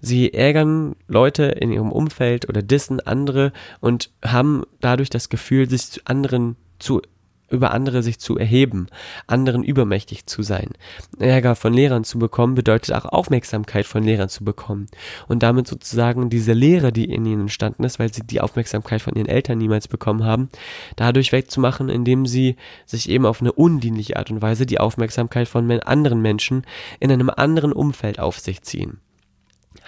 [0.01, 5.89] Sie ärgern Leute in ihrem Umfeld oder dissen andere und haben dadurch das Gefühl, sich
[5.91, 7.01] zu anderen zu
[7.49, 8.87] über andere sich zu erheben,
[9.25, 10.71] anderen übermächtig zu sein.
[11.19, 14.87] Ärger von Lehrern zu bekommen bedeutet auch Aufmerksamkeit von Lehrern zu bekommen
[15.27, 19.15] und damit sozusagen diese Lehre, die in ihnen entstanden ist, weil sie die Aufmerksamkeit von
[19.15, 20.49] ihren Eltern niemals bekommen haben,
[20.95, 25.67] dadurch wegzumachen, indem sie sich eben auf eine undienliche Art und Weise die Aufmerksamkeit von
[25.81, 26.65] anderen Menschen
[26.99, 28.99] in einem anderen Umfeld auf sich ziehen.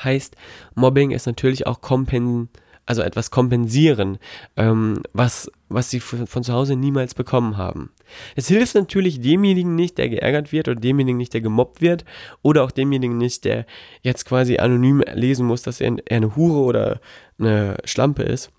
[0.04, 0.36] Heißt,
[0.76, 2.50] Mobbing ist natürlich auch kompensiert
[2.90, 4.18] also etwas kompensieren,
[4.58, 7.92] ähm, was, was sie von, von zu Hause niemals bekommen haben.
[8.36, 12.04] Es hilft natürlich demjenigen nicht, der geärgert wird oder demjenigen nicht, der gemobbt wird
[12.42, 13.68] oder auch demjenigen nicht, der
[14.02, 17.00] jetzt quasi anonym lesen muss, dass er, er eine Hure oder
[17.38, 18.50] eine Schlampe ist.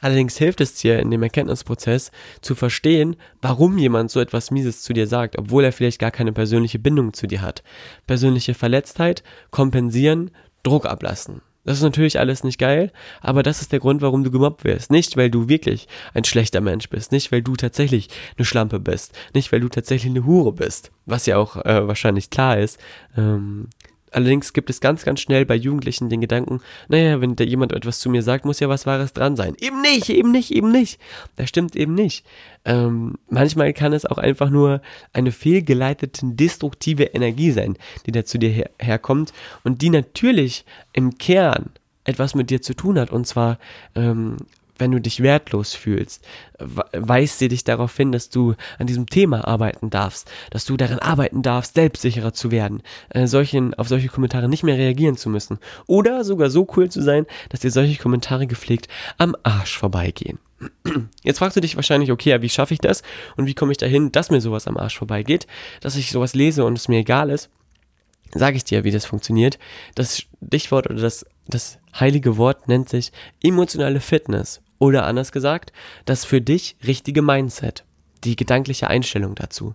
[0.00, 4.94] Allerdings hilft es dir in dem Erkenntnisprozess zu verstehen, warum jemand so etwas Mieses zu
[4.94, 7.62] dir sagt, obwohl er vielleicht gar keine persönliche Bindung zu dir hat.
[8.06, 10.30] Persönliche Verletztheit, kompensieren,
[10.62, 11.42] Druck ablassen.
[11.64, 14.90] Das ist natürlich alles nicht geil, aber das ist der Grund, warum du gemobbt wirst.
[14.90, 19.16] Nicht, weil du wirklich ein schlechter Mensch bist, nicht, weil du tatsächlich eine Schlampe bist,
[19.34, 22.78] nicht, weil du tatsächlich eine Hure bist, was ja auch äh, wahrscheinlich klar ist.
[23.16, 23.68] Ähm,
[24.14, 27.98] Allerdings gibt es ganz, ganz schnell bei Jugendlichen den Gedanken, naja, wenn da jemand etwas
[27.98, 29.56] zu mir sagt, muss ja was Wahres dran sein.
[29.58, 31.00] Eben nicht, eben nicht, eben nicht.
[31.34, 32.24] Das stimmt eben nicht.
[32.64, 38.38] Ähm, manchmal kann es auch einfach nur eine fehlgeleitete, destruktive Energie sein, die da zu
[38.38, 39.32] dir her herkommt
[39.64, 41.70] und die natürlich im Kern
[42.04, 43.10] etwas mit dir zu tun hat.
[43.10, 43.58] Und zwar
[43.96, 44.36] ähm,
[44.78, 46.24] wenn du dich wertlos fühlst,
[46.58, 50.98] weist sie dich darauf hin, dass du an diesem Thema arbeiten darfst, dass du daran
[50.98, 55.58] arbeiten darfst, selbstsicherer zu werden, äh, solchen, auf solche Kommentare nicht mehr reagieren zu müssen
[55.86, 60.38] oder sogar so cool zu sein, dass dir solche Kommentare gepflegt am Arsch vorbeigehen.
[61.22, 63.02] Jetzt fragst du dich wahrscheinlich, okay, wie schaffe ich das
[63.36, 65.46] und wie komme ich dahin, dass mir sowas am Arsch vorbeigeht,
[65.80, 67.50] dass ich sowas lese und es mir egal ist
[68.34, 69.58] sage ich dir, wie das funktioniert.
[69.94, 74.60] Das Stichwort oder das, das heilige Wort nennt sich emotionale Fitness.
[74.84, 75.72] Oder anders gesagt,
[76.04, 77.84] das für dich richtige Mindset.
[78.22, 79.74] Die gedankliche Einstellung dazu.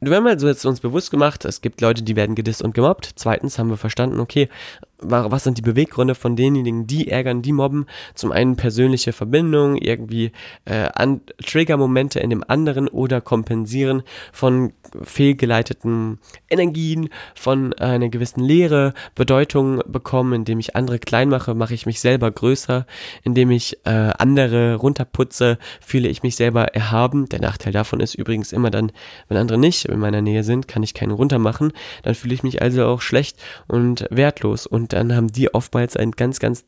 [0.00, 3.12] Wir haben also jetzt uns bewusst gemacht, es gibt Leute, die werden gedisst und gemobbt.
[3.14, 4.50] Zweitens haben wir verstanden, okay,
[5.00, 7.86] was sind die Beweggründe von denjenigen, die ärgern, die mobben?
[8.14, 10.32] Zum einen persönliche Verbindung, irgendwie
[10.64, 18.94] äh, an Triggermomente in dem anderen oder kompensieren von fehlgeleiteten Energien, von einer gewissen Leere,
[19.14, 22.86] Bedeutung bekommen, indem ich andere klein mache, mache ich mich selber größer,
[23.22, 27.28] indem ich äh, andere runterputze, fühle ich mich selber erhaben.
[27.28, 28.92] Der Nachteil davon ist übrigens immer dann,
[29.28, 32.62] wenn andere nicht in meiner Nähe sind, kann ich keinen runtermachen, dann fühle ich mich
[32.62, 36.64] also auch schlecht und wertlos und dann haben die oftmals ein ganz, ganz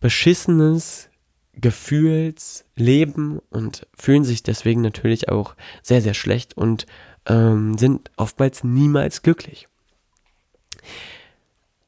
[0.00, 1.08] beschissenes
[1.54, 6.86] Gefühlsleben und fühlen sich deswegen natürlich auch sehr, sehr schlecht und
[7.26, 9.66] ähm, sind oftmals niemals glücklich.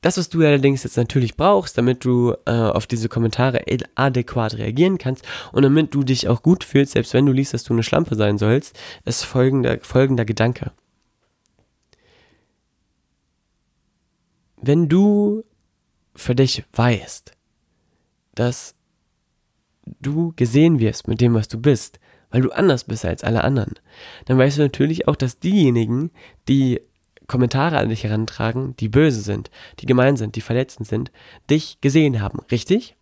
[0.02, 4.96] Das, was du allerdings jetzt natürlich brauchst, damit du äh, auf diese Kommentare adäquat reagieren
[4.96, 7.82] kannst und damit du dich auch gut fühlst, selbst wenn du liest, dass du eine
[7.82, 10.72] Schlampe sein sollst, ist folgender, folgender Gedanke.
[14.62, 15.42] Wenn du
[16.14, 17.32] für dich weißt,
[18.34, 18.74] dass
[20.00, 21.98] du gesehen wirst mit dem, was du bist,
[22.30, 23.74] weil du anders bist als alle anderen,
[24.26, 26.10] dann weißt du natürlich auch, dass diejenigen,
[26.48, 26.80] die
[27.26, 31.12] Kommentare an dich herantragen, die böse sind, die gemein sind, die verletzend sind,
[31.48, 32.96] dich gesehen haben, richtig?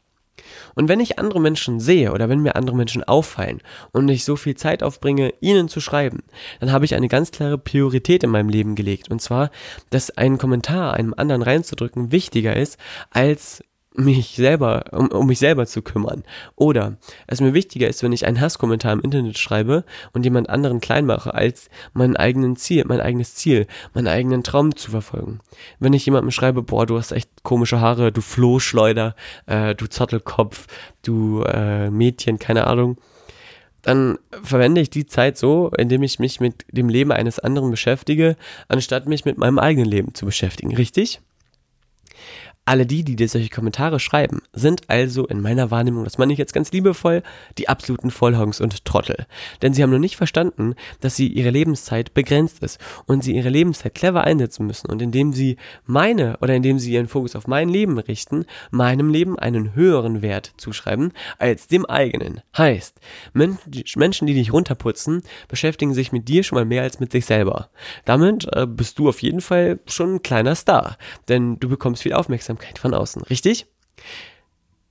[0.75, 3.61] Und wenn ich andere Menschen sehe oder wenn mir andere Menschen auffallen
[3.93, 6.23] und ich so viel Zeit aufbringe, ihnen zu schreiben,
[6.61, 9.11] dann habe ich eine ganz klare Priorität in meinem Leben gelegt.
[9.11, 9.51] Und zwar,
[9.91, 12.79] dass ein Kommentar einem anderen reinzudrücken wichtiger ist,
[13.11, 13.63] als
[13.99, 16.23] mich selber, um, um mich selber zu kümmern.
[16.55, 20.81] Oder es mir wichtiger ist, wenn ich einen Hasskommentar im Internet schreibe und jemand anderen
[20.81, 25.41] klein mache, als mein eigenen Ziel, mein eigenes Ziel, meinen eigenen Traum zu verfolgen.
[25.81, 30.67] Wenn ich jemandem schreibe, boah, du hast echt komische Haare, du Flohschleuder, äh, du Zottelkopf,
[31.03, 32.99] du äh, Mädchen, keine Ahnung,
[33.83, 38.37] dann verwende ich die Zeit so, indem ich mich mit dem Leben eines anderen beschäftige,
[38.69, 41.21] anstatt mich mit meinem eigenen Leben zu beschäftigen, richtig?
[42.69, 46.39] Alle die, die dir solche Kommentare schreiben, sind also in meiner Wahrnehmung, das meine ich
[46.39, 47.23] jetzt ganz liebevoll,
[47.57, 49.25] die absoluten Vollhongs und Trottel.
[49.63, 53.49] Denn sie haben noch nicht verstanden, dass sie ihre Lebenszeit begrenzt ist und sie ihre
[53.49, 54.91] Lebenszeit clever einsetzen müssen.
[54.91, 59.39] Und indem sie meine oder indem sie ihren Fokus auf mein Leben richten, meinem Leben
[59.39, 62.43] einen höheren Wert zuschreiben als dem eigenen.
[62.55, 63.01] Heißt,
[63.33, 67.71] Menschen, die dich runterputzen, beschäftigen sich mit dir schon mal mehr als mit sich selber.
[68.05, 72.13] Damit äh, bist du auf jeden Fall schon ein kleiner Star, denn du bekommst viel
[72.13, 73.67] Aufmerksamkeit Aufmerksamkeit von außen, richtig?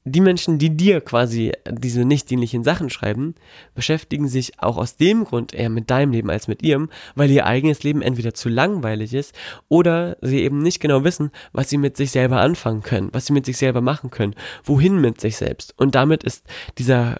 [0.09, 3.35] Die Menschen, die dir quasi diese nicht dienlichen Sachen schreiben,
[3.75, 7.45] beschäftigen sich auch aus dem Grund eher mit deinem Leben als mit ihrem, weil ihr
[7.45, 9.35] eigenes Leben entweder zu langweilig ist
[9.67, 13.33] oder sie eben nicht genau wissen, was sie mit sich selber anfangen können, was sie
[13.33, 15.73] mit sich selber machen können, wohin mit sich selbst.
[15.77, 16.45] Und damit ist
[16.77, 17.19] dieser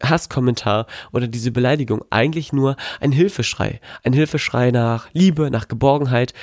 [0.00, 3.80] Hasskommentar oder diese Beleidigung eigentlich nur ein Hilfeschrei.
[4.04, 6.34] Ein Hilfeschrei nach Liebe, nach Geborgenheit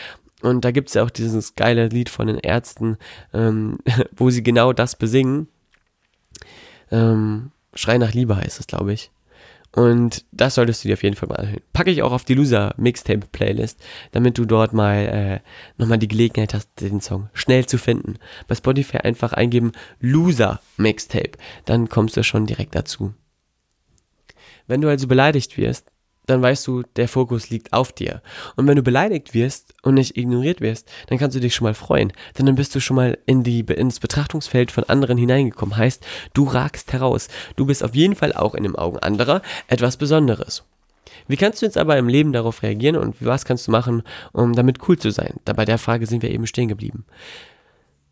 [0.45, 2.97] und da gibt es ja auch dieses geile Lied von den Ärzten,
[3.33, 3.77] ähm,
[4.15, 5.47] wo sie genau das besingen.
[6.91, 9.11] Ähm, Schrei nach Liebe heißt es, glaube ich.
[9.71, 11.61] Und das solltest du dir auf jeden Fall mal anhören.
[11.73, 15.39] Packe ich auch auf die Loser Mixtape Playlist, damit du dort mal äh,
[15.77, 18.15] nochmal die Gelegenheit hast, den Song schnell zu finden.
[18.47, 21.31] Bei Spotify einfach eingeben Loser Mixtape,
[21.65, 23.13] dann kommst du schon direkt dazu.
[24.67, 25.91] Wenn du also beleidigt wirst,
[26.25, 28.21] dann weißt du, der Fokus liegt auf dir.
[28.55, 31.73] Und wenn du beleidigt wirst und nicht ignoriert wirst, dann kannst du dich schon mal
[31.73, 32.11] freuen.
[32.37, 35.77] Denn dann bist du schon mal in die, ins Betrachtungsfeld von anderen hineingekommen.
[35.77, 37.27] Heißt, du ragst heraus.
[37.55, 40.63] Du bist auf jeden Fall auch in den Augen anderer etwas Besonderes.
[41.27, 44.53] Wie kannst du jetzt aber im Leben darauf reagieren und was kannst du machen, um
[44.53, 45.39] damit cool zu sein?
[45.45, 47.05] Da bei der Frage sind wir eben stehen geblieben.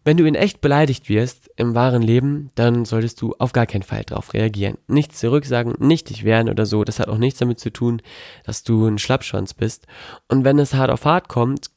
[0.06, 3.84] Wenn du in echt beleidigt wirst im wahren Leben, dann solltest du auf gar keinen
[3.84, 4.78] Fall darauf reagieren.
[4.88, 6.84] Nichts zurücksagen, nicht dich wehren oder so.
[6.84, 8.02] Das hat auch nichts damit zu tun,
[8.46, 9.88] dass du ein Schlappschwanz bist.
[10.28, 11.68] Und wenn es hart auf hart kommt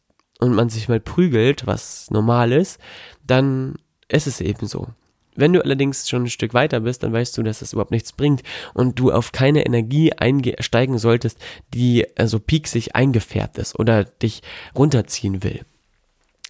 [0.41, 2.81] und man sich mal prügelt, was normal ist,
[3.25, 3.77] dann
[4.09, 4.89] ist es eben so.
[5.37, 8.13] Wenn du allerdings schon ein Stück weiter bist, dann weißt du, dass das überhaupt nichts
[8.13, 8.43] bringt
[8.75, 11.39] und du auf keine Energie einsteigen solltest,
[11.75, 14.43] die so also pieksig eingefärbt ist oder dich
[14.75, 15.61] runterziehen will.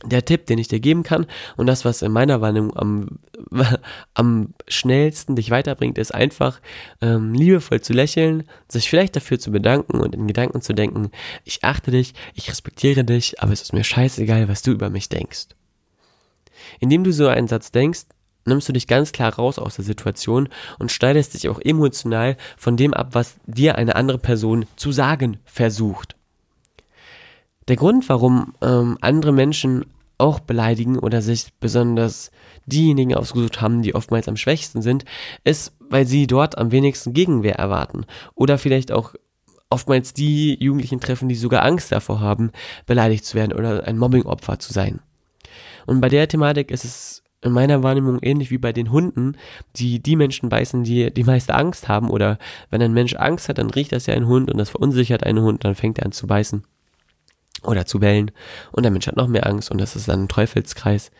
[0.04, 3.18] Der Tipp, den ich dir geben kann und das, was in meiner Wahrnehmung am,
[4.14, 6.60] am schnellsten dich weiterbringt, ist einfach
[7.00, 11.10] ähm, liebevoll zu lächeln, sich vielleicht dafür zu bedanken und in Gedanken zu denken,
[11.44, 15.08] ich achte dich, ich respektiere dich, aber es ist mir scheißegal, was du über mich
[15.08, 15.48] denkst.
[16.78, 18.06] Indem du so einen Satz denkst,
[18.44, 22.76] nimmst du dich ganz klar raus aus der Situation und schneidest dich auch emotional von
[22.76, 26.15] dem ab, was dir eine andere Person zu sagen versucht.
[27.68, 29.84] Der Grund, warum ähm, andere Menschen
[30.18, 32.30] auch beleidigen oder sich besonders
[32.64, 35.04] diejenigen ausgesucht haben, die oftmals am schwächsten sind,
[35.44, 38.06] ist, weil sie dort am wenigsten Gegenwehr erwarten.
[38.34, 39.14] Oder vielleicht auch
[39.68, 42.50] oftmals die Jugendlichen treffen, die sogar Angst davor haben,
[42.86, 45.00] beleidigt zu werden oder ein Mobbingopfer zu sein.
[45.86, 49.36] Und bei der Thematik ist es in meiner Wahrnehmung ähnlich wie bei den Hunden,
[49.76, 52.10] die die Menschen beißen, die die meiste Angst haben.
[52.10, 52.38] Oder
[52.70, 55.42] wenn ein Mensch Angst hat, dann riecht das ja ein Hund und das verunsichert einen
[55.42, 56.64] Hund, dann fängt er an zu beißen
[57.66, 58.30] oder zu bellen
[58.72, 61.10] und der Mensch hat noch mehr Angst und das ist dann ein Teufelskreis,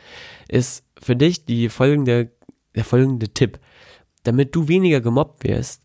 [0.49, 2.31] ist für dich die folgende,
[2.75, 3.59] der folgende Tipp.
[4.23, 5.83] Damit du weniger gemobbt wirst,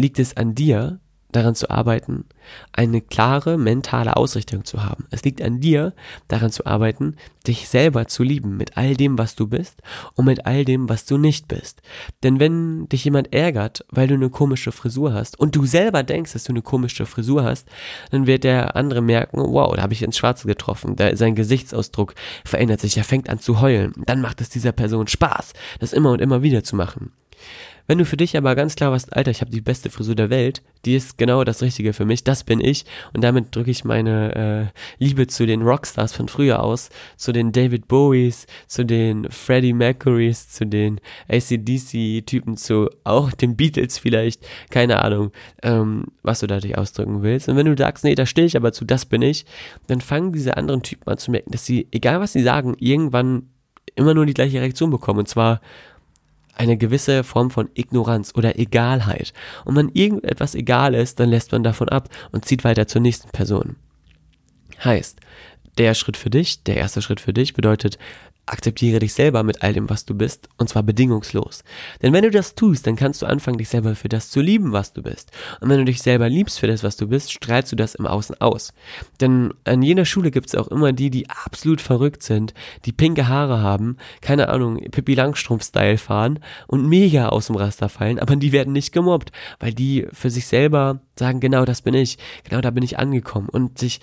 [0.00, 1.00] liegt es an dir,
[1.32, 2.24] daran zu arbeiten,
[2.72, 5.06] eine klare mentale Ausrichtung zu haben.
[5.10, 5.92] Es liegt an dir,
[6.26, 9.82] daran zu arbeiten, dich selber zu lieben mit all dem, was du bist
[10.14, 11.82] und mit all dem, was du nicht bist.
[12.22, 16.32] Denn wenn dich jemand ärgert, weil du eine komische Frisur hast und du selber denkst,
[16.32, 17.68] dass du eine komische Frisur hast,
[18.10, 20.96] dann wird der andere merken, wow, da habe ich ins Schwarze getroffen.
[20.96, 22.14] Da, sein Gesichtsausdruck
[22.44, 23.92] verändert sich, er fängt an zu heulen.
[24.06, 27.12] Dann macht es dieser Person Spaß, das immer und immer wieder zu machen.
[27.88, 30.28] Wenn du für dich aber ganz klar warst, Alter, ich habe die beste Frisur der
[30.28, 33.82] Welt, die ist genau das Richtige für mich, das bin ich und damit drücke ich
[33.82, 34.70] meine
[35.00, 39.72] äh, Liebe zu den Rockstars von früher aus, zu den David Bowies, zu den Freddie
[39.72, 46.76] Mercurys, zu den ACDC-Typen, zu auch den Beatles vielleicht, keine Ahnung, ähm, was du dadurch
[46.76, 47.48] ausdrücken willst.
[47.48, 49.46] Und wenn du sagst, nee, da stehe ich aber zu, das bin ich,
[49.86, 53.48] dann fangen diese anderen Typen an zu merken, dass sie, egal was sie sagen, irgendwann
[53.94, 55.20] immer nur die gleiche Reaktion bekommen.
[55.20, 55.60] Und zwar,
[56.58, 59.32] eine gewisse Form von Ignoranz oder Egalheit.
[59.64, 63.30] Und wenn irgendetwas egal ist, dann lässt man davon ab und zieht weiter zur nächsten
[63.30, 63.76] Person.
[64.84, 65.20] Heißt,
[65.78, 67.98] der Schritt für dich, der erste Schritt für dich bedeutet,
[68.48, 71.64] akzeptiere dich selber mit all dem, was du bist, und zwar bedingungslos.
[72.02, 74.72] Denn wenn du das tust, dann kannst du anfangen, dich selber für das zu lieben,
[74.72, 75.30] was du bist.
[75.60, 78.06] Und wenn du dich selber liebst für das, was du bist, strahlst du das im
[78.06, 78.72] Außen aus.
[79.20, 83.28] Denn an jener Schule gibt es auch immer die, die absolut verrückt sind, die pinke
[83.28, 88.52] Haare haben, keine Ahnung, Pippi Langstrumpf-Style fahren und mega aus dem Raster fallen, aber die
[88.52, 92.70] werden nicht gemobbt, weil die für sich selber sagen, genau das bin ich, genau da
[92.70, 94.00] bin ich angekommen und sich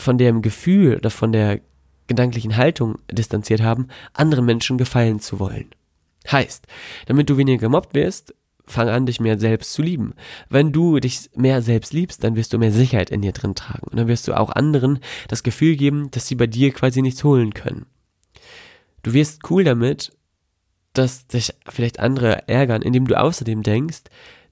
[0.00, 1.60] von dem Gefühl oder von der
[2.06, 5.70] gedanklichen Haltung distanziert haben, anderen Menschen gefallen zu wollen.
[6.30, 6.66] Heißt,
[7.06, 8.34] damit du weniger gemobbt wirst,
[8.66, 10.14] fang an, dich mehr selbst zu lieben.
[10.48, 13.86] Wenn du dich mehr selbst liebst, dann wirst du mehr Sicherheit in dir drin tragen.
[13.90, 17.24] Und dann wirst du auch anderen das Gefühl geben, dass sie bei dir quasi nichts
[17.24, 17.86] holen können.
[19.02, 20.12] Du wirst cool damit,
[20.92, 24.02] dass dich vielleicht andere ärgern, indem du außerdem denkst,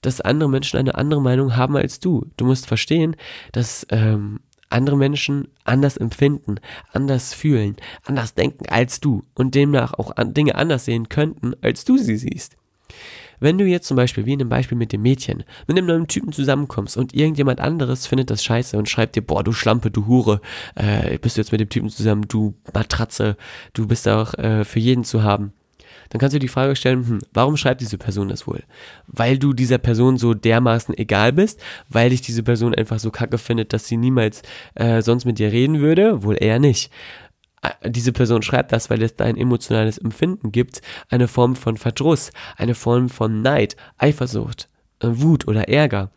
[0.00, 2.26] dass andere Menschen eine andere Meinung haben als du.
[2.36, 3.16] Du musst verstehen,
[3.52, 6.56] dass ähm, andere Menschen anders empfinden,
[6.92, 11.98] anders fühlen, anders denken als du und demnach auch Dinge anders sehen könnten, als du
[11.98, 12.56] sie siehst.
[13.40, 16.08] Wenn du jetzt zum Beispiel, wie in dem Beispiel mit dem Mädchen, mit einem neuen
[16.08, 20.06] Typen zusammenkommst und irgendjemand anderes findet das scheiße und schreibt dir, boah, du Schlampe, du
[20.06, 20.40] Hure,
[20.74, 23.36] äh, bist du jetzt mit dem Typen zusammen, du Matratze,
[23.74, 25.52] du bist auch äh, für jeden zu haben,
[26.10, 28.62] dann kannst du die Frage stellen, hm, warum schreibt diese Person das wohl?
[29.06, 33.38] Weil du dieser Person so dermaßen egal bist, weil dich diese Person einfach so kacke
[33.38, 34.42] findet, dass sie niemals
[34.74, 36.22] äh, sonst mit dir reden würde?
[36.22, 36.90] Wohl eher nicht
[37.84, 42.30] diese Person schreibt das, weil es da ein emotionales Empfinden gibt, eine Form von Verdruss,
[42.56, 44.68] eine Form von Neid, Eifersucht,
[45.00, 46.10] äh, Wut oder Ärger,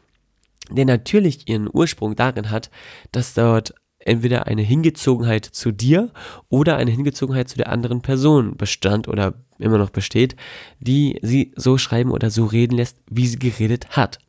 [0.70, 2.70] der natürlich ihren Ursprung darin hat,
[3.12, 3.74] dass dort
[4.06, 6.12] entweder eine Hingezogenheit zu dir
[6.50, 10.36] oder eine Hingezogenheit zu der anderen Person bestand oder immer noch besteht,
[10.80, 14.20] die sie so schreiben oder so reden lässt, wie sie geredet hat.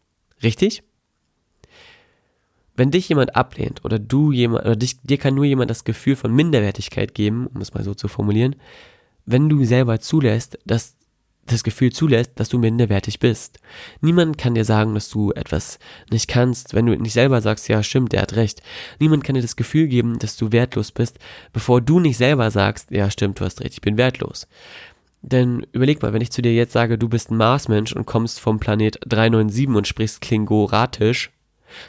[0.43, 0.83] Richtig?
[2.75, 6.17] Wenn dich jemand ablehnt oder du jemand, oder dich, dir kann nur jemand das Gefühl
[6.17, 8.57] von Minderwertigkeit geben, um es mal so zu formulieren,
[9.27, 10.97] wenn du selber zulässt, dass
[11.47, 13.59] das Gefühl zulässt, dass du minderwertig bist.
[14.01, 15.79] Niemand kann dir sagen, dass du etwas
[16.11, 18.63] nicht kannst, wenn du nicht selber sagst, ja stimmt, der hat recht.
[19.01, 21.19] Niemand kann dir das Gefühl geben, dass du wertlos bist,
[21.53, 24.47] bevor du nicht selber sagst, ja stimmt, du hast recht, ich bin wertlos.
[25.23, 28.41] Denn überleg mal, wenn ich zu dir jetzt sage, du bist ein Marsmensch und kommst
[28.41, 31.31] vom Planet 397 und sprichst Klingoratisch,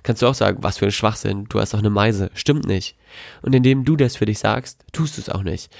[0.03, 2.29] kannst du auch sagen, was für ein Schwachsinn, du hast doch eine Meise.
[2.35, 2.95] Stimmt nicht.
[3.41, 5.71] Und indem du das für dich sagst, tust du es auch nicht.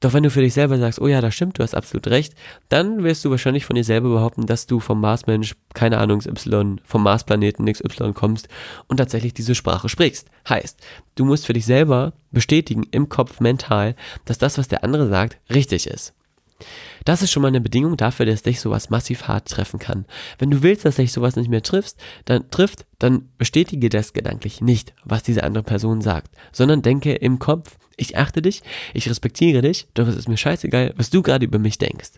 [0.00, 2.34] Doch wenn du für dich selber sagst, oh ja, das stimmt, du hast absolut recht,
[2.70, 6.80] dann wirst du wahrscheinlich von dir selber behaupten, dass du vom Marsmensch, keine Ahnung, Y,
[6.84, 8.48] vom Marsplaneten XY kommst
[8.88, 10.28] und tatsächlich diese Sprache sprichst.
[10.48, 10.78] Heißt,
[11.16, 15.38] du musst für dich selber bestätigen im Kopf mental, dass das, was der andere sagt,
[15.52, 16.14] richtig ist.
[17.04, 20.04] Das ist schon mal eine Bedingung dafür, dass dich sowas massiv hart treffen kann.
[20.38, 24.60] Wenn du willst, dass dich sowas nicht mehr triffst, dann trifft, dann bestätige das gedanklich
[24.60, 28.62] nicht, was diese andere Person sagt, sondern denke im Kopf, ich achte dich,
[28.94, 32.12] ich respektiere dich, doch es ist mir scheißegal, was du gerade über mich denkst.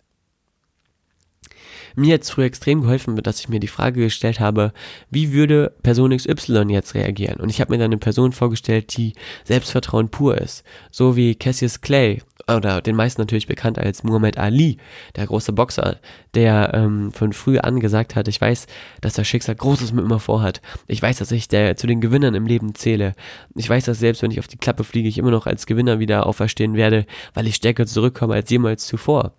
[1.94, 4.72] Mir hat es früher extrem geholfen, dass ich mir die Frage gestellt habe,
[5.10, 7.38] wie würde Person XY jetzt reagieren?
[7.38, 9.12] Und ich habe mir dann eine Person vorgestellt, die
[9.44, 10.64] Selbstvertrauen pur ist.
[10.90, 14.78] So wie Cassius Clay oder den meisten natürlich bekannt als Muhammad Ali,
[15.16, 15.98] der große Boxer,
[16.34, 18.66] der ähm, von früh an gesagt hat, ich weiß,
[19.00, 20.60] dass das Schicksal Großes mit mir vorhat.
[20.86, 23.14] Ich weiß, dass ich der, zu den Gewinnern im Leben zähle.
[23.54, 25.98] Ich weiß, dass selbst wenn ich auf die Klappe fliege, ich immer noch als Gewinner
[25.98, 29.32] wieder auferstehen werde, weil ich stärker zurückkomme als jemals zuvor.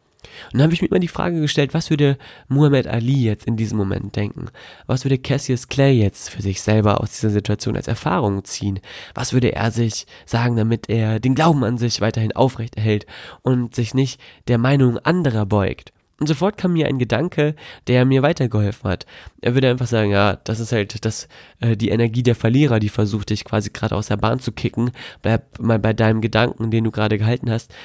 [0.51, 3.57] Und dann habe ich mir immer die Frage gestellt, was würde Muhammad Ali jetzt in
[3.57, 4.47] diesem Moment denken?
[4.87, 8.79] Was würde Cassius Clay jetzt für sich selber aus dieser Situation als Erfahrung ziehen?
[9.13, 13.05] Was würde er sich sagen, damit er den Glauben an sich weiterhin aufrechterhält
[13.41, 15.93] und sich nicht der Meinung anderer beugt?
[16.23, 17.53] Und sofort kam mir ein Gedanke,
[17.87, 19.05] der mir weitergeholfen hat.
[19.41, 21.27] Er würde einfach sagen, ja, das ist halt das,
[21.59, 24.91] äh, die Energie der Verlierer, die versucht dich quasi gerade aus der Bahn zu kicken.
[25.21, 27.75] Bleib mal bei deinem Gedanken, den du gerade gehalten hast.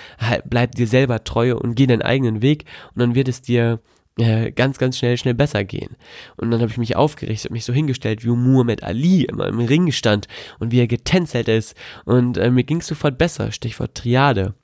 [0.44, 3.81] Bleib dir selber treu und geh deinen eigenen Weg und dann wird es dir
[4.18, 5.96] äh, ganz, ganz schnell, schnell besser gehen.
[6.37, 9.90] Und dann habe ich mich aufgerichtet, mich so hingestellt, wie Muhammad Ali immer im Ring
[9.90, 10.29] stand
[10.61, 11.77] und wie er getänzelt ist.
[12.05, 13.51] Und äh, mir ging es sofort besser.
[13.51, 14.55] Stichwort Triade.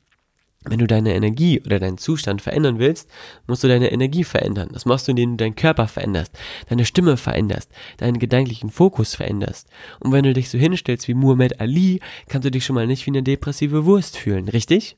[0.65, 3.11] Wenn du deine Energie oder deinen Zustand verändern willst,
[3.47, 4.71] musst du deine Energie verändern.
[4.73, 6.33] Das machst du, indem du deinen Körper veränderst,
[6.69, 9.69] deine Stimme veränderst, deinen gedanklichen Fokus veränderst.
[10.01, 13.05] Und wenn du dich so hinstellst wie Muhammad Ali, kannst du dich schon mal nicht
[13.05, 14.97] wie eine depressive Wurst fühlen, richtig?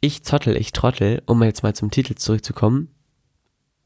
[0.00, 2.88] Ich Zottel, ich Trottel, um jetzt mal zum Titel zurückzukommen,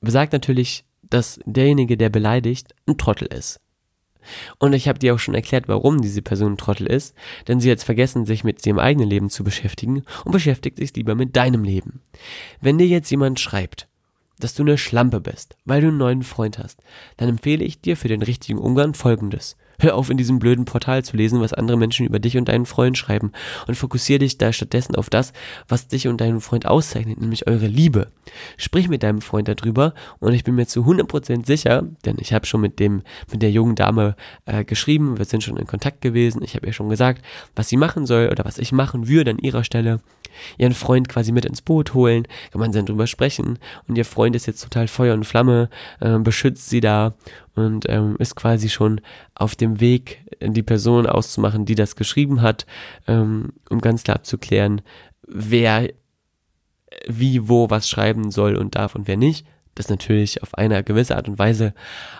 [0.00, 3.60] besagt natürlich, dass derjenige, der beleidigt, ein Trottel ist.
[4.58, 7.14] Und ich habe dir auch schon erklärt, warum diese Person ein Trottel ist,
[7.48, 11.14] denn sie hat vergessen, sich mit ihrem eigenen Leben zu beschäftigen und beschäftigt sich lieber
[11.14, 12.00] mit deinem Leben.
[12.60, 13.88] Wenn dir jetzt jemand schreibt,
[14.38, 16.80] dass du eine Schlampe bist, weil du einen neuen Freund hast,
[17.16, 19.56] dann empfehle ich dir für den richtigen Umgang folgendes.
[19.82, 22.66] Hör auf, in diesem blöden Portal zu lesen, was andere Menschen über dich und deinen
[22.66, 23.32] Freund schreiben.
[23.66, 25.32] Und fokussiere dich da stattdessen auf das,
[25.66, 28.06] was dich und deinen Freund auszeichnet, nämlich eure Liebe.
[28.56, 32.46] Sprich mit deinem Freund darüber und ich bin mir zu 100% sicher, denn ich habe
[32.46, 34.14] schon mit dem mit der jungen Dame
[34.46, 37.20] äh, geschrieben, wir sind schon in Kontakt gewesen, ich habe ihr schon gesagt,
[37.56, 40.00] was sie machen soll oder was ich machen würde an ihrer Stelle
[40.58, 44.62] ihren Freund quasi mit ins Boot holen, gemeinsam drüber sprechen und ihr Freund ist jetzt
[44.62, 45.68] total Feuer und Flamme,
[46.00, 47.14] äh, beschützt sie da
[47.54, 49.00] und ähm, ist quasi schon
[49.34, 52.66] auf dem Weg, die Person auszumachen, die das geschrieben hat,
[53.06, 54.82] ähm, um ganz klar abzuklären,
[55.26, 55.88] wer
[57.06, 59.46] wie, wo, was schreiben soll und darf und wer nicht.
[59.74, 61.74] Das ist natürlich auf eine gewisse Art und Weise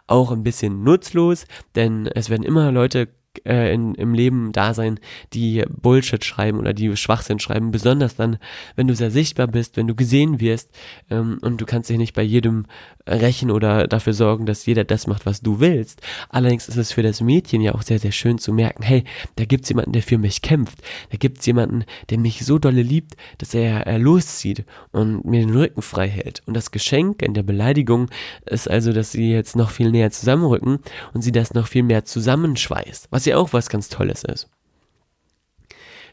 [0.06, 3.08] auch ein bisschen nutzlos, denn es werden immer Leute
[3.44, 4.98] äh, in, im Leben da sein,
[5.32, 8.38] die Bullshit schreiben oder die Schwachsinn schreiben, besonders dann,
[8.76, 10.70] wenn du sehr sichtbar bist, wenn du gesehen wirst
[11.10, 12.66] ähm, und du kannst dich nicht bei jedem
[13.08, 16.00] rächen oder dafür sorgen, dass jeder das macht, was du willst.
[16.28, 19.04] Allerdings ist es für das Mädchen ja auch sehr, sehr schön zu merken, hey,
[19.36, 20.78] da gibt's jemanden, der für mich kämpft.
[21.10, 25.56] Da gibt's jemanden, der mich so dolle liebt, dass er, er loszieht und mir den
[25.56, 26.42] Rücken frei hält.
[26.46, 28.08] Und das Geschenk in der Beleidigung
[28.46, 30.78] ist also, dass sie jetzt noch viel näher zusammenrücken
[31.12, 34.48] und sie das noch viel mehr zusammenschweißt, was ja auch was ganz Tolles ist.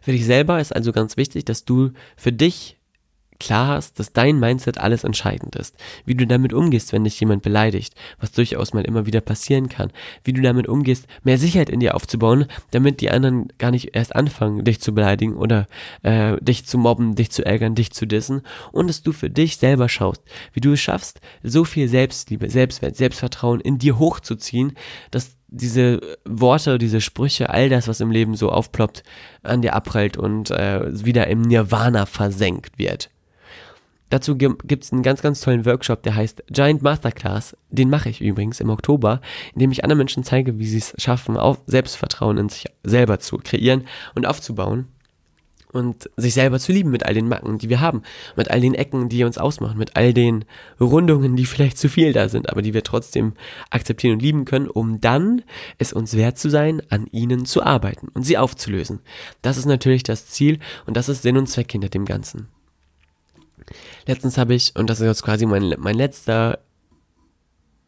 [0.01, 2.79] Für dich selber ist also ganz wichtig, dass du für dich
[3.39, 5.75] klar hast, dass dein Mindset alles entscheidend ist.
[6.05, 9.91] Wie du damit umgehst, wenn dich jemand beleidigt, was durchaus mal immer wieder passieren kann.
[10.23, 14.15] Wie du damit umgehst, mehr Sicherheit in dir aufzubauen, damit die anderen gar nicht erst
[14.15, 15.67] anfangen, dich zu beleidigen oder
[16.03, 18.41] äh, dich zu mobben, dich zu ärgern, dich zu dissen.
[18.71, 20.21] Und dass du für dich selber schaust,
[20.53, 24.73] wie du es schaffst, so viel Selbstliebe, Selbstwert, Selbstvertrauen in dir hochzuziehen,
[25.11, 29.03] dass diese Worte, diese Sprüche, all das, was im Leben so aufploppt,
[29.43, 33.09] an dir abprallt und äh, wieder im Nirvana versenkt wird.
[34.09, 37.55] Dazu gibt es einen ganz, ganz tollen Workshop, der heißt Giant Masterclass.
[37.69, 39.21] Den mache ich übrigens im Oktober,
[39.53, 43.19] in dem ich anderen Menschen zeige, wie sie es schaffen, auch Selbstvertrauen in sich selber
[43.19, 43.85] zu kreieren
[44.15, 44.87] und aufzubauen
[45.71, 48.01] und sich selber zu lieben mit all den Macken, die wir haben,
[48.35, 50.45] mit all den Ecken, die uns ausmachen, mit all den
[50.79, 53.33] Rundungen, die vielleicht zu viel da sind, aber die wir trotzdem
[53.69, 55.43] akzeptieren und lieben können, um dann
[55.77, 58.99] es uns wert zu sein, an ihnen zu arbeiten und sie aufzulösen.
[59.41, 62.47] Das ist natürlich das Ziel und das ist Sinn und Zweck hinter dem Ganzen.
[64.07, 66.59] Letztens habe ich, und das ist jetzt quasi mein, mein letzter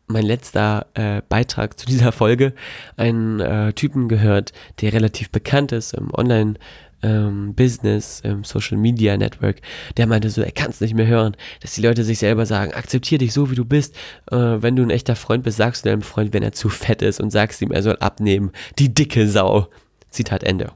[0.07, 2.53] mein letzter äh, Beitrag zu dieser Folge
[2.97, 4.51] einen äh, Typen gehört,
[4.81, 6.59] der relativ bekannt ist im Online-
[7.03, 9.61] ähm, Business, im Social Media Network,
[9.97, 12.73] der meinte so, er kann es nicht mehr hören, dass die Leute sich selber sagen,
[12.73, 13.95] akzeptier dich so, wie du bist.
[14.31, 17.01] Äh, wenn du ein echter Freund bist, sagst du deinem Freund, wenn er zu fett
[17.01, 18.51] ist und sagst ihm, er soll abnehmen.
[18.79, 19.67] Die dicke Sau.
[20.09, 20.71] Zitat Ende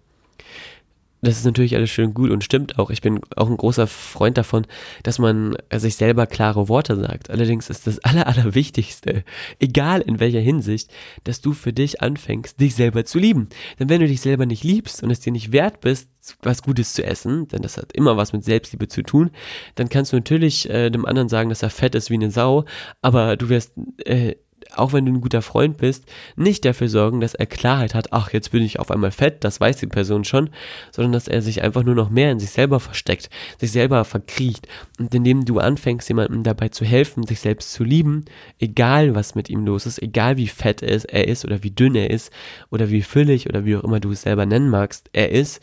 [1.26, 2.90] das ist natürlich alles schön gut und stimmt auch.
[2.92, 4.66] Ich bin auch ein großer Freund davon,
[5.04, 7.30] dass man sich selber klare Worte sagt.
[7.30, 9.24] Allerdings ist das Aller, Allerwichtigste,
[9.60, 10.92] egal in welcher Hinsicht,
[11.24, 13.50] dass du für dich anfängst, dich selber zu lieben.
[13.80, 16.10] Denn wenn du dich selber nicht liebst und es dir nicht wert bist,
[16.42, 19.32] was Gutes zu essen, denn das hat immer was mit Selbstliebe zu tun,
[19.76, 22.66] dann kannst du natürlich äh, dem anderen sagen, dass er fett ist wie eine Sau,
[23.02, 23.74] aber du wirst
[24.06, 24.36] äh,
[24.74, 26.06] auch wenn du ein guter Freund bist,
[26.36, 29.60] nicht dafür sorgen, dass er Klarheit hat, ach, jetzt bin ich auf einmal fett, das
[29.60, 30.50] weiß die Person schon,
[30.92, 34.68] sondern dass er sich einfach nur noch mehr in sich selber versteckt, sich selber verkriecht.
[35.00, 38.26] Und indem du anfängst, jemandem dabei zu helfen, sich selbst zu lieben,
[38.60, 41.96] egal was mit ihm los ist, egal wie fett er ist, er oder wie dünn
[41.96, 42.32] er ist
[42.72, 45.62] oder wie füllig oder wie auch immer du es selber nennen magst, er ist,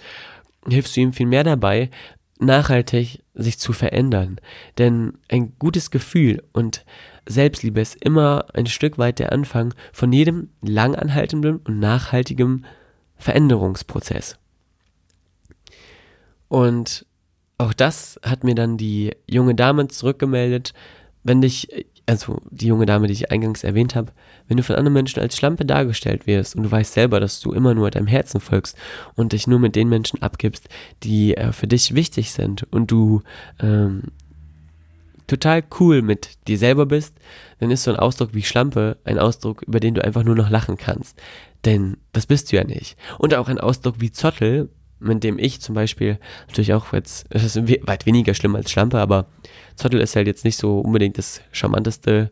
[0.68, 1.90] hilfst du ihm viel mehr dabei,
[2.38, 4.38] nachhaltig sich zu verändern.
[4.78, 6.84] Denn ein gutes Gefühl und
[7.26, 12.64] Selbstliebe ist immer ein Stück weit der Anfang von jedem langanhaltenden und nachhaltigen
[13.16, 14.38] Veränderungsprozess.
[16.48, 17.06] Und
[17.58, 20.74] auch das hat mir dann die junge Dame zurückgemeldet,
[21.22, 21.68] wenn dich,
[22.06, 24.12] also die junge Dame, die ich eingangs erwähnt habe,
[24.48, 27.52] wenn du von anderen Menschen als Schlampe dargestellt wirst und du weißt selber, dass du
[27.52, 28.76] immer nur deinem Herzen folgst
[29.14, 30.68] und dich nur mit den Menschen abgibst,
[31.04, 33.22] die äh, für dich wichtig sind und du
[33.60, 34.02] ähm,
[35.32, 37.16] total cool mit dir selber bist,
[37.58, 40.50] dann ist so ein Ausdruck wie Schlampe ein Ausdruck, über den du einfach nur noch
[40.50, 41.20] lachen kannst.
[41.64, 42.96] Denn das bist du ja nicht.
[43.18, 44.68] Und auch ein Ausdruck wie Zottel,
[45.00, 46.18] mit dem ich zum Beispiel
[46.48, 47.56] natürlich auch jetzt, es ist
[47.86, 49.26] weit weniger schlimm als Schlampe, aber
[49.74, 52.30] Zottel ist halt jetzt nicht so unbedingt das charmanteste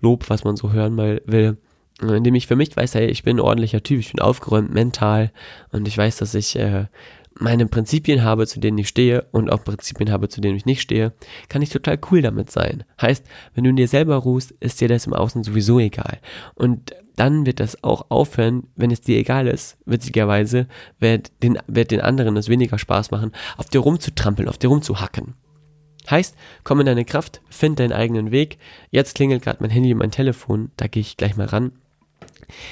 [0.00, 1.56] Lob, was man so hören mal will.
[2.02, 5.30] Indem ich für mich weiß, hey, ich bin ein ordentlicher Typ, ich bin aufgeräumt mental
[5.70, 6.86] und ich weiß, dass ich äh,
[7.38, 10.80] meine Prinzipien habe, zu denen ich stehe und auch Prinzipien habe, zu denen ich nicht
[10.80, 11.12] stehe,
[11.48, 12.84] kann ich total cool damit sein.
[13.00, 16.18] Heißt, wenn du in dir selber ruhst, ist dir das im Außen sowieso egal.
[16.54, 20.66] Und dann wird das auch aufhören, wenn es dir egal ist, witzigerweise,
[20.98, 25.34] wird den, wird den anderen es weniger Spaß machen, auf dir rumzutrampeln, auf dir rumzuhacken.
[26.10, 28.58] Heißt, komm in deine Kraft, find deinen eigenen Weg.
[28.90, 31.72] Jetzt klingelt gerade mein Handy und mein Telefon, da gehe ich gleich mal ran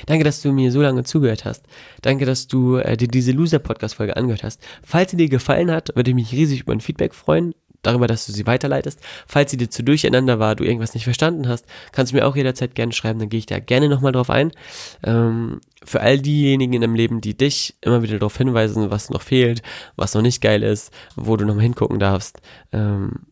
[0.07, 1.65] Danke, dass du mir so lange zugehört hast.
[2.03, 4.61] Danke, dass du äh, dir diese Loser-Podcast-Folge angehört hast.
[4.83, 8.27] Falls sie dir gefallen hat, würde ich mich riesig über ein Feedback freuen, darüber, dass
[8.27, 9.01] du sie weiterleitest.
[9.27, 12.37] Falls sie dir zu durcheinander war, du irgendwas nicht verstanden hast, kannst du mir auch
[12.37, 14.53] jederzeit gerne schreiben, dann gehe ich da gerne nochmal drauf ein.
[15.03, 19.23] Ähm, für all diejenigen in deinem Leben, die dich immer wieder darauf hinweisen, was noch
[19.23, 19.63] fehlt,
[19.97, 22.41] was noch nicht geil ist, wo du nochmal hingucken darfst,
[22.73, 23.27] ähm,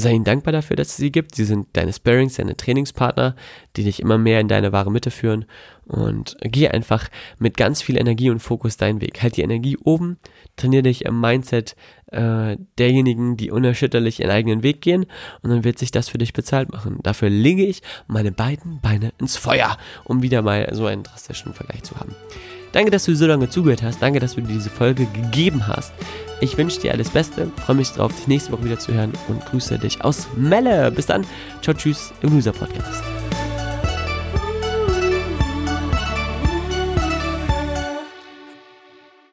[0.00, 1.34] Sei ihnen dankbar dafür, dass es sie gibt.
[1.34, 3.36] Sie sind deine Sparings, deine Trainingspartner,
[3.76, 5.44] die dich immer mehr in deine wahre Mitte führen.
[5.86, 9.22] Und geh einfach mit ganz viel Energie und Fokus deinen Weg.
[9.22, 10.18] Halt die Energie oben,
[10.56, 11.74] trainiere dich im Mindset
[12.06, 15.06] äh, derjenigen, die unerschütterlich ihren eigenen Weg gehen.
[15.42, 16.98] Und dann wird sich das für dich bezahlt machen.
[17.02, 21.82] Dafür lege ich meine beiden Beine ins Feuer, um wieder mal so einen drastischen Vergleich
[21.82, 22.14] zu haben.
[22.72, 24.00] Danke, dass du so lange zugehört hast.
[24.00, 25.92] Danke, dass du dir diese Folge gegeben hast.
[26.40, 29.44] Ich wünsche dir alles Beste, freue mich drauf, dich nächste Woche wieder zu hören und
[29.46, 30.90] grüße dich aus Melle.
[30.90, 31.26] Bis dann.
[31.62, 33.02] Ciao, tschüss im Loser Podcast.